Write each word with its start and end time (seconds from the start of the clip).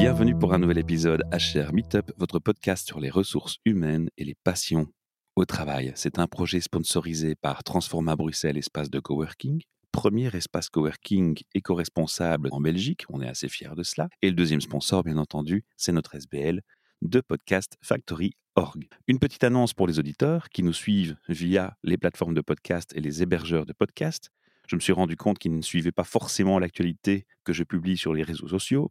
Bienvenue 0.00 0.34
pour 0.34 0.54
un 0.54 0.58
nouvel 0.58 0.78
épisode 0.78 1.24
HR 1.30 1.74
Meetup, 1.74 2.10
votre 2.16 2.38
podcast 2.38 2.86
sur 2.86 3.00
les 3.00 3.10
ressources 3.10 3.58
humaines 3.66 4.08
et 4.16 4.24
les 4.24 4.34
passions 4.34 4.86
au 5.36 5.44
travail. 5.44 5.92
C'est 5.94 6.18
un 6.18 6.26
projet 6.26 6.62
sponsorisé 6.62 7.34
par 7.34 7.62
Transforma 7.64 8.16
Bruxelles 8.16 8.56
Espace 8.56 8.88
de 8.88 8.98
Coworking, 8.98 9.60
premier 9.92 10.34
espace 10.34 10.70
coworking 10.70 11.38
éco-responsable 11.54 12.48
en 12.50 12.62
Belgique, 12.62 13.04
on 13.10 13.20
est 13.20 13.28
assez 13.28 13.50
fiers 13.50 13.74
de 13.76 13.82
cela. 13.82 14.08
Et 14.22 14.30
le 14.30 14.34
deuxième 14.34 14.62
sponsor, 14.62 15.04
bien 15.04 15.18
entendu, 15.18 15.66
c'est 15.76 15.92
notre 15.92 16.14
SBL 16.14 16.62
de 17.02 17.20
Podcast 17.20 17.76
Factory 17.82 18.32
Org. 18.54 18.88
Une 19.06 19.18
petite 19.18 19.44
annonce 19.44 19.74
pour 19.74 19.86
les 19.86 19.98
auditeurs 19.98 20.48
qui 20.48 20.62
nous 20.62 20.72
suivent 20.72 21.18
via 21.28 21.76
les 21.82 21.98
plateformes 21.98 22.34
de 22.34 22.40
podcast 22.40 22.90
et 22.96 23.02
les 23.02 23.22
hébergeurs 23.22 23.66
de 23.66 23.74
podcast. 23.74 24.30
Je 24.66 24.76
me 24.76 24.80
suis 24.80 24.94
rendu 24.94 25.16
compte 25.16 25.38
qu'ils 25.38 25.54
ne 25.54 25.60
suivaient 25.60 25.92
pas 25.92 26.04
forcément 26.04 26.58
l'actualité 26.58 27.26
que 27.44 27.52
je 27.52 27.64
publie 27.64 27.98
sur 27.98 28.14
les 28.14 28.22
réseaux 28.22 28.48
sociaux. 28.48 28.90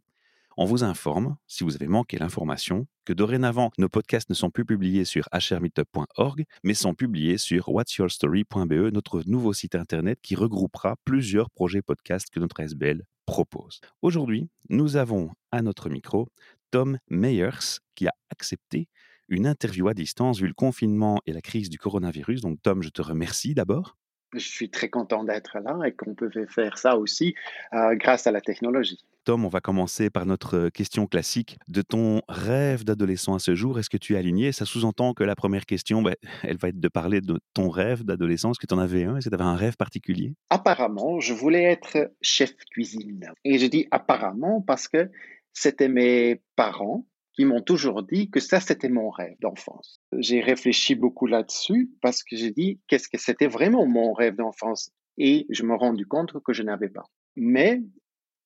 On 0.56 0.64
vous 0.64 0.82
informe, 0.82 1.36
si 1.46 1.64
vous 1.64 1.76
avez 1.76 1.86
manqué 1.86 2.18
l'information, 2.18 2.86
que 3.04 3.12
dorénavant, 3.12 3.70
nos 3.78 3.88
podcasts 3.88 4.28
ne 4.28 4.34
sont 4.34 4.50
plus 4.50 4.64
publiés 4.64 5.04
sur 5.04 5.28
hrmeetup.org, 5.32 6.44
mais 6.64 6.74
sont 6.74 6.94
publiés 6.94 7.38
sur 7.38 7.68
whatsyourstory.be, 7.68 8.92
notre 8.92 9.22
nouveau 9.26 9.52
site 9.52 9.74
internet 9.74 10.18
qui 10.20 10.34
regroupera 10.34 10.96
plusieurs 11.04 11.50
projets 11.50 11.82
podcasts 11.82 12.30
que 12.30 12.40
notre 12.40 12.60
SBL 12.60 13.04
propose. 13.26 13.80
Aujourd'hui, 14.02 14.50
nous 14.68 14.96
avons 14.96 15.30
à 15.52 15.62
notre 15.62 15.88
micro 15.88 16.28
Tom 16.72 16.98
Meyers 17.08 17.78
qui 17.94 18.08
a 18.08 18.14
accepté 18.30 18.88
une 19.28 19.46
interview 19.46 19.88
à 19.88 19.94
distance 19.94 20.40
vu 20.40 20.48
le 20.48 20.54
confinement 20.54 21.20
et 21.26 21.32
la 21.32 21.40
crise 21.40 21.70
du 21.70 21.78
coronavirus. 21.78 22.40
Donc 22.40 22.60
Tom, 22.62 22.82
je 22.82 22.90
te 22.90 23.00
remercie 23.00 23.54
d'abord. 23.54 23.96
Je 24.32 24.40
suis 24.40 24.70
très 24.70 24.90
content 24.90 25.24
d'être 25.24 25.58
là 25.58 25.78
et 25.86 25.92
qu'on 25.92 26.14
peut 26.14 26.30
faire 26.48 26.78
ça 26.78 26.96
aussi 26.96 27.34
euh, 27.72 27.94
grâce 27.94 28.26
à 28.26 28.32
la 28.32 28.40
technologie. 28.40 28.98
Tom, 29.24 29.44
on 29.44 29.48
va 29.48 29.60
commencer 29.60 30.08
par 30.08 30.24
notre 30.24 30.70
question 30.70 31.06
classique. 31.06 31.58
De 31.68 31.82
ton 31.82 32.22
rêve 32.28 32.84
d'adolescent 32.84 33.34
à 33.34 33.38
ce 33.38 33.54
jour, 33.54 33.78
est-ce 33.78 33.90
que 33.90 33.98
tu 33.98 34.14
es 34.14 34.16
aligné? 34.16 34.50
Ça 34.52 34.64
sous-entend 34.64 35.12
que 35.12 35.24
la 35.24 35.36
première 35.36 35.66
question, 35.66 36.00
ben, 36.00 36.14
elle 36.42 36.56
va 36.56 36.68
être 36.68 36.80
de 36.80 36.88
parler 36.88 37.20
de 37.20 37.38
ton 37.52 37.68
rêve 37.68 38.02
d'adolescent. 38.04 38.52
Est-ce 38.52 38.58
que 38.58 38.66
tu 38.66 38.74
en 38.74 38.78
avais 38.78 39.04
un? 39.04 39.16
Est-ce 39.16 39.28
que 39.28 39.36
tu 39.36 39.40
avais 39.40 39.50
un 39.50 39.56
rêve 39.56 39.76
particulier? 39.76 40.34
Apparemment, 40.48 41.20
je 41.20 41.34
voulais 41.34 41.64
être 41.64 42.10
chef 42.22 42.54
cuisine. 42.70 43.30
Et 43.44 43.58
je 43.58 43.66
dis 43.66 43.86
apparemment 43.90 44.62
parce 44.62 44.88
que 44.88 45.10
c'était 45.52 45.88
mes 45.88 46.42
parents 46.56 47.06
qui 47.34 47.44
m'ont 47.44 47.62
toujours 47.62 48.02
dit 48.02 48.30
que 48.30 48.40
ça, 48.40 48.58
c'était 48.60 48.88
mon 48.88 49.10
rêve 49.10 49.36
d'enfance. 49.40 50.00
J'ai 50.18 50.40
réfléchi 50.40 50.94
beaucoup 50.94 51.26
là-dessus 51.26 51.90
parce 52.00 52.22
que 52.22 52.36
j'ai 52.36 52.50
dit 52.50 52.80
qu'est-ce 52.88 53.08
que 53.08 53.18
c'était 53.18 53.46
vraiment 53.46 53.86
mon 53.86 54.12
rêve 54.12 54.36
d'enfance? 54.36 54.90
Et 55.18 55.46
je 55.50 55.62
me 55.64 55.74
rendu 55.74 56.06
compte 56.06 56.32
que 56.42 56.52
je 56.52 56.62
n'avais 56.62 56.88
pas. 56.88 57.04
Mais 57.36 57.82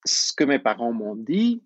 ce 0.04 0.32
que 0.32 0.44
mes 0.44 0.58
parents 0.58 0.92
m'ont 0.92 1.16
dit, 1.16 1.62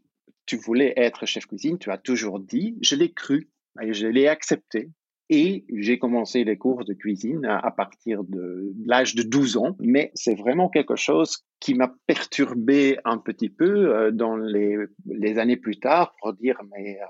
tu 0.46 0.56
voulais 0.56 0.92
être 0.96 1.26
chef 1.26 1.46
cuisine, 1.46 1.78
tu 1.78 1.90
as 1.90 1.98
toujours 1.98 2.40
dit, 2.40 2.76
je 2.80 2.94
l'ai 2.94 3.12
cru 3.12 3.50
je 3.90 4.06
l'ai 4.06 4.28
accepté. 4.28 4.90
Et 5.30 5.66
j'ai 5.74 5.98
commencé 5.98 6.42
les 6.42 6.56
cours 6.56 6.86
de 6.86 6.94
cuisine 6.94 7.44
à, 7.44 7.70
partir 7.70 8.24
de 8.24 8.72
l'âge 8.86 9.14
de 9.14 9.22
12 9.22 9.58
ans, 9.58 9.76
mais 9.78 10.10
c'est 10.14 10.34
vraiment 10.34 10.70
quelque 10.70 10.96
chose 10.96 11.44
qui 11.60 11.74
m'a 11.74 11.92
perturbé 12.06 12.96
un 13.04 13.18
petit 13.18 13.50
peu 13.50 13.94
euh, 13.94 14.10
dans 14.10 14.36
les, 14.36 14.78
les 15.04 15.38
années 15.38 15.58
plus 15.58 15.78
tard 15.78 16.14
pour 16.18 16.32
dire, 16.32 16.58
mais 16.70 16.98
euh, 16.98 17.04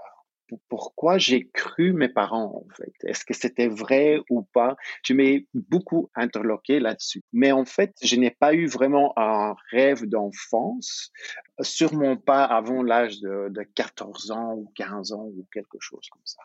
pourquoi 0.68 1.18
j'ai 1.18 1.48
cru 1.48 1.92
mes 1.92 2.08
parents, 2.08 2.64
en 2.64 2.74
fait? 2.74 2.92
Est-ce 3.04 3.24
que 3.24 3.34
c'était 3.34 3.68
vrai 3.68 4.18
ou 4.30 4.42
pas? 4.42 4.76
Je 5.04 5.14
m'ai 5.14 5.46
beaucoup 5.54 6.10
interloqué 6.14 6.80
là-dessus. 6.80 7.22
Mais 7.32 7.52
en 7.52 7.64
fait, 7.64 7.94
je 8.02 8.16
n'ai 8.16 8.30
pas 8.30 8.54
eu 8.54 8.66
vraiment 8.66 9.12
un 9.16 9.54
rêve 9.70 10.06
d'enfance, 10.06 11.12
sûrement 11.60 12.16
pas 12.16 12.44
avant 12.44 12.82
l'âge 12.82 13.20
de, 13.20 13.48
de 13.50 13.62
14 13.62 14.30
ans 14.30 14.54
ou 14.54 14.70
15 14.74 15.12
ans 15.12 15.26
ou 15.26 15.46
quelque 15.52 15.78
chose 15.80 16.08
comme 16.10 16.22
ça. 16.24 16.42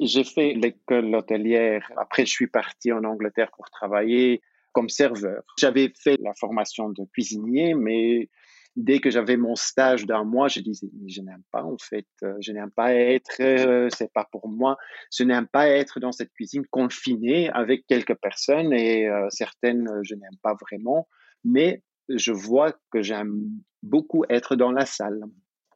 J'ai 0.00 0.24
fait 0.24 0.54
l'école 0.54 1.14
hôtelière. 1.14 1.90
Après, 1.96 2.26
je 2.26 2.30
suis 2.30 2.48
parti 2.48 2.92
en 2.92 3.04
Angleterre 3.04 3.50
pour 3.56 3.70
travailler 3.70 4.42
comme 4.72 4.88
serveur. 4.88 5.42
J'avais 5.58 5.92
fait 6.02 6.18
la 6.20 6.32
formation 6.34 6.88
de 6.90 7.04
cuisinier, 7.12 7.74
mais 7.74 8.28
dès 8.76 9.00
que 9.00 9.10
j'avais 9.10 9.36
mon 9.36 9.54
stage 9.54 10.06
d'un 10.06 10.24
mois, 10.24 10.48
je 10.48 10.60
disais, 10.60 10.88
je 11.06 11.20
n'aime 11.20 11.42
pas, 11.50 11.62
en 11.62 11.76
fait, 11.78 12.06
euh, 12.22 12.34
je 12.40 12.52
n'aime 12.52 12.70
pas 12.70 12.94
être, 12.94 13.40
euh, 13.40 13.88
c'est 13.96 14.12
pas 14.12 14.26
pour 14.30 14.48
moi, 14.48 14.76
je 15.16 15.24
n'aime 15.24 15.46
pas 15.46 15.68
être 15.68 16.00
dans 16.00 16.12
cette 16.12 16.32
cuisine 16.32 16.64
confinée 16.70 17.50
avec 17.50 17.86
quelques 17.86 18.14
personnes 18.14 18.72
et 18.72 19.08
euh, 19.08 19.26
certaines, 19.30 19.88
je 20.02 20.14
n'aime 20.14 20.36
pas 20.42 20.54
vraiment, 20.60 21.08
mais 21.44 21.82
je 22.08 22.32
vois 22.32 22.72
que 22.90 23.02
j'aime 23.02 23.42
beaucoup 23.82 24.24
être 24.28 24.56
dans 24.56 24.72
la 24.72 24.86
salle. 24.86 25.20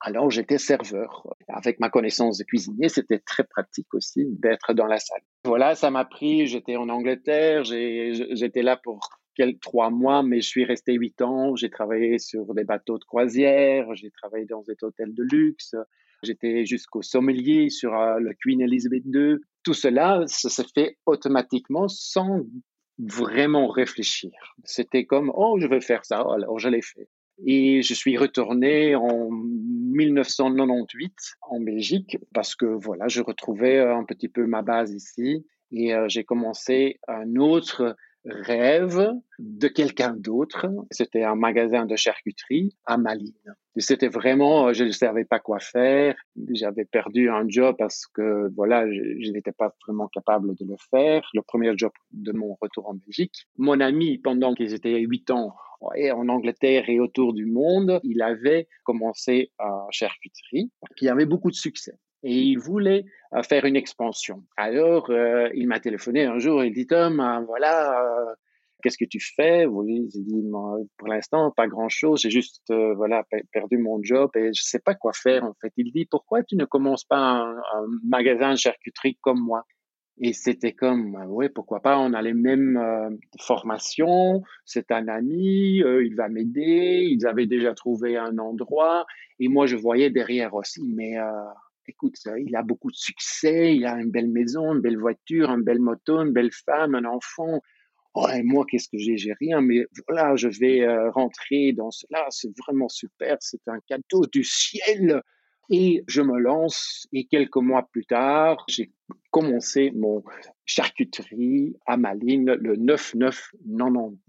Alors 0.00 0.30
j'étais 0.30 0.58
serveur. 0.58 1.26
Avec 1.48 1.80
ma 1.80 1.88
connaissance 1.88 2.38
de 2.38 2.44
cuisinier, 2.44 2.88
c'était 2.88 3.18
très 3.18 3.44
pratique 3.44 3.92
aussi 3.94 4.26
d'être 4.26 4.74
dans 4.74 4.86
la 4.86 4.98
salle. 4.98 5.22
Voilà, 5.44 5.74
ça 5.74 5.90
m'a 5.90 6.04
pris, 6.04 6.46
j'étais 6.46 6.76
en 6.76 6.88
Angleterre, 6.88 7.64
j'étais 7.64 8.62
là 8.62 8.76
pour 8.76 9.00
trois 9.60 9.90
mois, 9.90 10.22
mais 10.22 10.40
je 10.40 10.48
suis 10.48 10.64
resté 10.64 10.94
huit 10.94 11.20
ans. 11.22 11.56
J'ai 11.56 11.70
travaillé 11.70 12.18
sur 12.18 12.54
des 12.54 12.64
bateaux 12.64 12.98
de 12.98 13.04
croisière, 13.04 13.94
j'ai 13.94 14.10
travaillé 14.10 14.46
dans 14.46 14.62
des 14.62 14.76
hôtels 14.82 15.14
de 15.14 15.22
luxe, 15.22 15.74
j'étais 16.22 16.64
jusqu'au 16.64 17.02
sommelier 17.02 17.70
sur 17.70 17.94
euh, 17.94 18.18
le 18.18 18.34
Queen 18.34 18.60
Elizabeth 18.60 19.04
II. 19.06 19.36
Tout 19.62 19.74
cela, 19.74 20.22
ça 20.26 20.48
se 20.48 20.62
fait 20.74 20.96
automatiquement 21.06 21.88
sans 21.88 22.42
vraiment 22.98 23.68
réfléchir. 23.68 24.32
C'était 24.64 25.04
comme, 25.04 25.30
oh, 25.34 25.58
je 25.60 25.66
vais 25.66 25.80
faire 25.80 26.04
ça, 26.04 26.20
alors 26.20 26.58
je 26.58 26.68
l'ai 26.68 26.82
fait. 26.82 27.08
Et 27.44 27.82
je 27.82 27.92
suis 27.92 28.16
retourné 28.16 28.94
en 28.94 29.28
1998 29.30 31.12
en 31.50 31.60
Belgique 31.60 32.16
parce 32.32 32.54
que 32.54 32.64
voilà, 32.64 33.08
je 33.08 33.20
retrouvais 33.20 33.78
un 33.78 34.04
petit 34.04 34.28
peu 34.28 34.46
ma 34.46 34.62
base 34.62 34.94
ici 34.94 35.44
et 35.70 35.94
euh, 35.94 36.06
j'ai 36.08 36.24
commencé 36.24 36.98
un 37.08 37.36
autre 37.36 37.94
rêve 38.26 39.12
de 39.38 39.68
quelqu'un 39.68 40.14
d'autre. 40.16 40.66
C'était 40.90 41.22
un 41.22 41.34
magasin 41.34 41.86
de 41.86 41.96
charcuterie 41.96 42.76
à 42.84 42.96
Malines. 42.96 43.32
C'était 43.78 44.08
vraiment, 44.08 44.72
je 44.72 44.84
ne 44.84 44.90
savais 44.90 45.24
pas 45.24 45.38
quoi 45.38 45.58
faire. 45.58 46.16
J'avais 46.50 46.84
perdu 46.84 47.28
un 47.28 47.44
job 47.46 47.76
parce 47.78 48.06
que, 48.06 48.50
voilà, 48.54 48.90
je, 48.90 49.30
n'étais 49.30 49.52
pas 49.52 49.74
vraiment 49.86 50.08
capable 50.08 50.54
de 50.54 50.64
le 50.64 50.76
faire. 50.90 51.28
Le 51.34 51.42
premier 51.42 51.72
job 51.76 51.92
de 52.12 52.32
mon 52.32 52.56
retour 52.60 52.88
en 52.88 52.94
Belgique. 52.94 53.46
Mon 53.58 53.80
ami, 53.80 54.18
pendant 54.18 54.54
qu'ils 54.54 54.72
étaient 54.72 54.98
huit 55.00 55.30
ans 55.30 55.54
en 55.80 56.28
Angleterre 56.28 56.88
et 56.88 57.00
autour 57.00 57.34
du 57.34 57.44
monde, 57.44 58.00
il 58.02 58.22
avait 58.22 58.66
commencé 58.84 59.52
à 59.58 59.86
charcuterie 59.90 60.70
qui 60.96 61.08
avait 61.08 61.26
beaucoup 61.26 61.50
de 61.50 61.56
succès 61.56 61.98
et 62.26 62.40
il 62.40 62.58
voulait 62.58 63.04
euh, 63.34 63.42
faire 63.44 63.64
une 63.66 63.76
expansion. 63.76 64.42
Alors, 64.56 65.10
euh, 65.10 65.48
il 65.54 65.68
m'a 65.68 65.78
téléphoné 65.78 66.24
un 66.24 66.40
jour, 66.40 66.64
il 66.64 66.72
dit, 66.72 66.88
Tom, 66.88 67.20
euh, 67.20 67.40
voilà, 67.46 68.04
qu'est-ce 68.82 68.98
que 68.98 69.04
tu 69.04 69.20
fais? 69.20 69.64
Oui, 69.64 70.08
j'ai 70.12 70.22
dit, 70.22 70.42
pour 70.98 71.06
l'instant, 71.06 71.52
pas 71.52 71.68
grand-chose, 71.68 72.22
j'ai 72.22 72.30
juste 72.30 72.72
voilà, 72.96 73.24
perdu 73.52 73.78
mon 73.78 74.02
job 74.02 74.30
et 74.34 74.52
je 74.52 74.62
sais 74.62 74.80
pas 74.80 74.94
quoi 74.94 75.12
faire 75.12 75.44
en 75.44 75.54
fait. 75.60 75.72
Il 75.76 75.92
dit, 75.92 76.06
pourquoi 76.10 76.42
tu 76.42 76.56
ne 76.56 76.64
commences 76.64 77.04
pas 77.04 77.20
un, 77.20 77.86
magasin 78.04 78.52
de 78.52 78.58
charcuterie 78.58 79.16
comme 79.20 79.40
moi? 79.40 79.62
Et 80.18 80.32
c'était 80.32 80.72
comme, 80.72 81.14
oui, 81.28 81.48
pourquoi 81.54 81.80
pas, 81.80 81.98
on 81.98 82.12
a 82.12 82.22
les 82.22 82.32
mêmes 82.32 83.18
formations, 83.38 84.42
c'est 84.64 84.90
un 84.90 85.08
ami, 85.08 85.76
il 85.76 86.14
va 86.16 86.28
m'aider, 86.28 87.06
ils 87.08 87.26
avaient 87.26 87.46
déjà 87.46 87.74
trouvé 87.74 88.16
un 88.16 88.38
endroit, 88.38 89.04
et 89.38 89.48
moi 89.48 89.66
je 89.66 89.76
voyais 89.76 90.08
derrière 90.08 90.54
aussi, 90.54 90.90
mais 90.96 91.18
écoute, 91.88 92.14
il 92.38 92.54
a 92.56 92.62
beaucoup 92.62 92.90
de 92.90 92.96
succès, 92.96 93.74
il 93.76 93.84
a 93.86 93.94
une 94.00 94.10
belle 94.10 94.28
maison, 94.28 94.74
une 94.74 94.80
belle 94.80 94.98
voiture, 94.98 95.50
une 95.50 95.62
belle 95.62 95.80
moto, 95.80 96.20
une 96.22 96.32
belle 96.32 96.52
femme, 96.52 96.94
un 96.94 97.04
enfant. 97.04 97.60
Oh, 98.14 98.26
et 98.34 98.42
moi, 98.42 98.64
qu'est-ce 98.68 98.88
que 98.88 98.98
j'ai? 98.98 99.18
J'ai 99.18 99.34
rien, 99.38 99.60
mais 99.60 99.86
voilà, 100.08 100.36
je 100.36 100.48
vais 100.48 100.80
euh, 100.82 101.10
rentrer 101.10 101.72
dans 101.72 101.90
cela, 101.90 102.26
c'est 102.30 102.50
vraiment 102.66 102.88
super, 102.88 103.36
c'est 103.40 103.66
un 103.68 103.78
cadeau 103.86 104.24
du 104.32 104.42
ciel. 104.42 105.22
Et 105.68 106.04
je 106.06 106.22
me 106.22 106.38
lance, 106.38 107.08
et 107.12 107.26
quelques 107.26 107.56
mois 107.56 107.88
plus 107.90 108.06
tard, 108.06 108.64
j'ai 108.68 108.92
commencé 109.32 109.90
mon 109.96 110.22
charcuterie 110.64 111.74
à 111.86 111.96
Malines 111.96 112.56
le 112.60 112.76
9-9-99. 112.76 114.20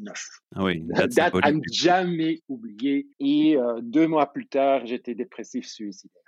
Ah 0.56 0.63
oui, 0.63 0.81
date, 0.81 1.12
date 1.12 1.33
à 1.44 1.51
ne 1.51 1.62
jamais 1.71 2.42
oublier. 2.48 3.07
Et 3.19 3.56
euh, 3.56 3.80
deux 3.81 4.07
mois 4.07 4.33
plus 4.33 4.48
tard, 4.48 4.86
j'étais 4.88 5.13
dépressif 5.13 5.68
suicidaire 5.68 6.26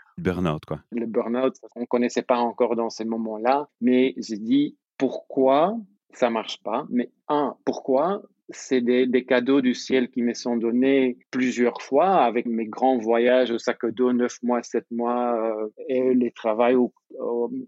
Le 0.92 1.06
burn-out, 1.06 1.56
on 1.76 1.82
ne 1.82 1.86
connaissait 1.86 2.22
pas 2.22 2.38
encore 2.38 2.76
dans 2.76 2.90
ces 2.90 3.06
moments-là, 3.06 3.70
mais 3.82 4.14
j'ai 4.18 4.38
dit 4.38 4.78
pourquoi 4.98 5.78
ça 6.14 6.30
marche 6.30 6.62
pas? 6.64 6.86
Mais 6.90 7.10
un, 7.28 7.56
pourquoi 7.66 8.22
c'est 8.52 8.82
des, 8.82 9.26
cadeaux 9.26 9.62
du 9.62 9.74
ciel 9.74 10.10
qui 10.10 10.22
me 10.22 10.34
sont 10.34 10.58
donnés 10.58 11.18
plusieurs 11.32 11.82
fois 11.82 12.24
avec 12.24 12.46
mes 12.46 12.66
grands 12.66 12.98
voyages 12.98 13.52
au 13.52 13.60
sac 13.60 13.86
dos, 13.86 14.12
neuf 14.14 14.42
mois, 14.42 14.64
sept 14.64 14.86
mois, 14.92 15.36
euh, 15.36 15.68
et 15.88 16.14
les 16.14 16.32
travaux 16.32 16.94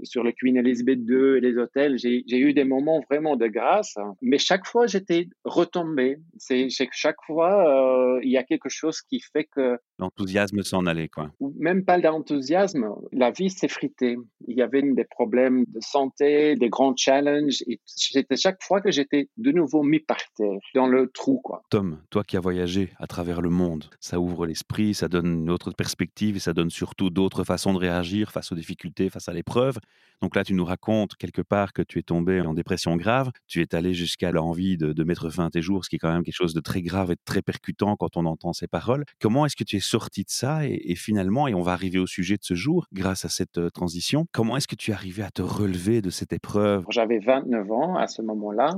sur 0.04 0.24
le 0.24 0.32
Queen 0.32 0.58
Elizabeth 0.58 1.00
II 1.08 1.38
et 1.38 1.42
les 1.42 1.58
hôtels, 1.58 1.98
j'ai 1.98 2.24
eu 2.30 2.54
des 2.54 2.64
moments 2.64 3.02
vraiment 3.10 3.36
de 3.36 3.48
grâce, 3.48 3.98
hein. 3.98 4.16
mais 4.22 4.38
chaque 4.38 4.66
fois 4.66 4.88
j'étais 4.88 5.28
retombé. 5.44 6.18
C'est 6.38 6.68
chaque 6.70 7.22
fois 7.26 8.16
euh, 8.16 8.20
il 8.24 8.32
y 8.32 8.38
a 8.38 8.44
quelque 8.44 8.70
chose 8.70 9.02
qui 9.02 9.20
fait 9.20 9.46
que 9.46 9.78
l'enthousiasme 10.00 10.62
s'en 10.64 10.86
allait 10.86 11.10
quoi. 11.10 11.32
Même 11.60 11.86
pas 11.86 12.00
d'enthousiasme, 12.00 12.90
la 13.12 13.32
vie 13.32 13.50
s'effritait. 13.50 14.16
Il 14.48 14.58
y 14.58 14.62
avait 14.62 14.82
des 14.82 15.06
problèmes 15.06 15.66
de 15.68 15.80
santé, 15.80 16.56
des 16.56 16.70
grands 16.70 16.96
challenges, 16.96 17.64
c'était 17.86 18.36
chaque 18.36 18.62
fois 18.64 18.82
que 18.82 18.92
j'étais 18.92 19.30
de 19.38 19.52
nouveau 19.52 19.84
mis 19.84 20.00
par 20.00 20.20
terre, 20.36 20.60
dans 20.76 20.88
le 20.88 21.10
trou 21.10 21.40
quoi. 21.44 21.62
Tom, 21.70 22.00
toi 22.10 22.24
qui 22.24 22.38
as 22.38 22.40
voyagé 22.40 22.90
à 22.98 23.08
travers 23.08 23.42
le 23.42 23.50
monde, 23.50 23.86
ça 24.00 24.20
ouvre 24.20 24.46
l'esprit, 24.46 24.94
ça 24.94 25.08
donne 25.08 25.44
une 25.44 25.50
autre 25.50 25.72
perspective 25.72 26.36
et 26.36 26.40
ça 26.40 26.54
donne 26.54 26.70
surtout 26.70 27.10
d'autres 27.10 27.44
façons 27.44 27.74
de 27.74 27.80
réagir 27.80 28.32
face 28.32 28.52
aux 28.52 28.56
difficultés, 28.56 29.10
face 29.10 29.30
à 29.30 29.31
l'épreuve. 29.34 29.78
Donc 30.22 30.36
là, 30.36 30.44
tu 30.44 30.54
nous 30.54 30.66
racontes 30.66 31.16
quelque 31.16 31.42
part 31.42 31.74
que 31.74 31.82
tu 31.82 31.98
es 31.98 32.04
tombé 32.04 32.42
en 32.42 32.54
dépression 32.54 32.96
grave, 32.96 33.32
tu 33.48 33.62
es 33.62 33.74
allé 33.74 33.94
jusqu'à 33.96 34.32
l'envie 34.32 34.78
de, 34.78 35.04
mettre 35.04 35.32
fin 35.32 35.48
à 35.48 35.50
tes 35.50 35.64
jours, 35.64 35.84
ce 35.84 35.90
qui 35.90 35.96
est 35.96 36.00
quand 36.00 36.14
même 36.14 36.24
quelque 36.24 36.36
chose 36.36 36.54
de 36.54 36.60
très 36.60 36.84
grave 36.84 37.12
et 37.12 37.16
de 37.16 37.22
très 37.26 37.42
percutant 37.42 37.96
quand 37.96 38.18
on 38.18 38.26
entend 38.26 38.54
ces 38.54 38.68
paroles. 38.68 39.04
Comment 39.20 39.48
est-ce 39.48 39.56
que 39.56 39.64
tu 39.64 39.78
es 39.78 39.80
sorti 39.80 40.22
de 40.22 40.30
ça 40.30 40.66
et, 40.68 40.96
finalement, 40.96 41.48
et 41.48 41.56
on 41.56 41.62
va 41.62 41.72
arriver 41.72 41.98
au 41.98 42.06
sujet 42.06 42.36
de 42.36 42.44
ce 42.44 42.54
jour, 42.54 42.86
grâce 42.94 43.26
à 43.26 43.30
cette 43.30 43.58
euh, 43.58 43.70
transition, 43.72 44.28
comment 44.32 44.58
est-ce 44.58 44.68
que 44.68 44.76
tu 44.76 44.92
es 44.92 44.94
arrivé 44.94 45.24
à 45.24 45.32
te 45.32 45.42
relever 45.42 46.02
de 46.02 46.12
cette 46.12 46.34
épreuve? 46.34 46.86
J'avais 46.90 47.18
29 47.18 47.72
ans 47.72 47.96
à 47.96 48.08
ce 48.08 48.22
moment-là 48.22 48.70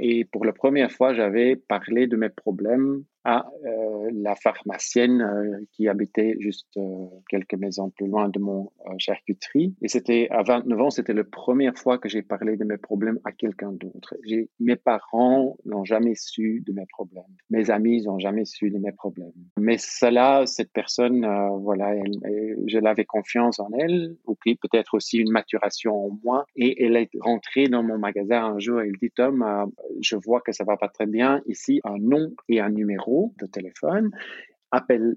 et 0.00 0.24
pour 0.24 0.46
la 0.46 0.52
première 0.52 0.90
fois, 0.90 1.12
j'avais 1.12 1.56
parlé 1.56 2.06
de 2.06 2.16
mes 2.16 2.30
problèmes 2.30 3.04
à 3.26 3.44
euh, 3.64 4.08
la 4.12 4.36
pharmacienne 4.36 5.20
euh, 5.20 5.58
qui 5.72 5.88
habitait 5.88 6.36
juste 6.38 6.76
euh, 6.76 7.06
quelques 7.28 7.54
maisons 7.54 7.90
plus 7.90 8.06
loin 8.06 8.28
de 8.28 8.38
mon 8.38 8.70
charcuterie. 8.98 9.74
Et 9.82 9.88
c'était 9.88 10.28
à 10.30 10.44
29 10.44 10.80
ans, 10.80 10.90
c'était 10.90 11.12
la 11.12 11.24
première 11.24 11.76
fois 11.76 11.98
que 11.98 12.08
j'ai 12.08 12.22
parlé 12.22 12.56
de 12.56 12.64
mes 12.64 12.76
problèmes 12.76 13.18
à 13.24 13.32
quelqu'un 13.32 13.72
d'autre. 13.72 14.14
Mes 14.60 14.76
parents 14.76 15.56
n'ont 15.64 15.84
jamais 15.84 16.14
su 16.14 16.62
de 16.64 16.72
mes 16.72 16.86
problèmes. 16.86 17.24
Mes 17.50 17.70
amis 17.70 18.04
n'ont 18.04 18.20
jamais 18.20 18.44
su 18.44 18.70
de 18.70 18.78
mes 18.78 18.92
problèmes. 18.92 19.32
Mais 19.58 19.76
cela, 19.78 20.46
cette 20.46 20.72
personne, 20.72 21.26
voilà, 21.62 21.96
elle, 21.96 22.56
je 22.66 22.78
l'avais 22.78 23.04
confiance 23.04 23.58
en 23.58 23.70
elle, 23.76 24.14
ou 24.26 24.36
peut-être 24.36 24.94
aussi 24.94 25.18
une 25.18 25.32
maturation 25.32 26.06
en 26.06 26.18
moi. 26.22 26.44
Et 26.54 26.84
elle 26.84 26.94
est 26.94 27.10
rentrée 27.20 27.66
dans 27.66 27.82
mon 27.82 27.98
magasin 27.98 28.44
un 28.44 28.58
jour 28.60 28.80
et 28.80 28.86
elle 28.86 28.96
dit, 29.02 29.10
Tom, 29.10 29.44
je 30.00 30.14
vois 30.14 30.40
que 30.40 30.52
ça 30.52 30.62
va 30.62 30.76
pas 30.76 30.88
très 30.88 31.06
bien. 31.06 31.42
Ici, 31.46 31.80
un 31.82 31.98
nom 31.98 32.30
et 32.48 32.60
un 32.60 32.70
numéro 32.70 33.15
de 33.40 33.46
téléphone, 33.46 34.10
appelle 34.70 35.16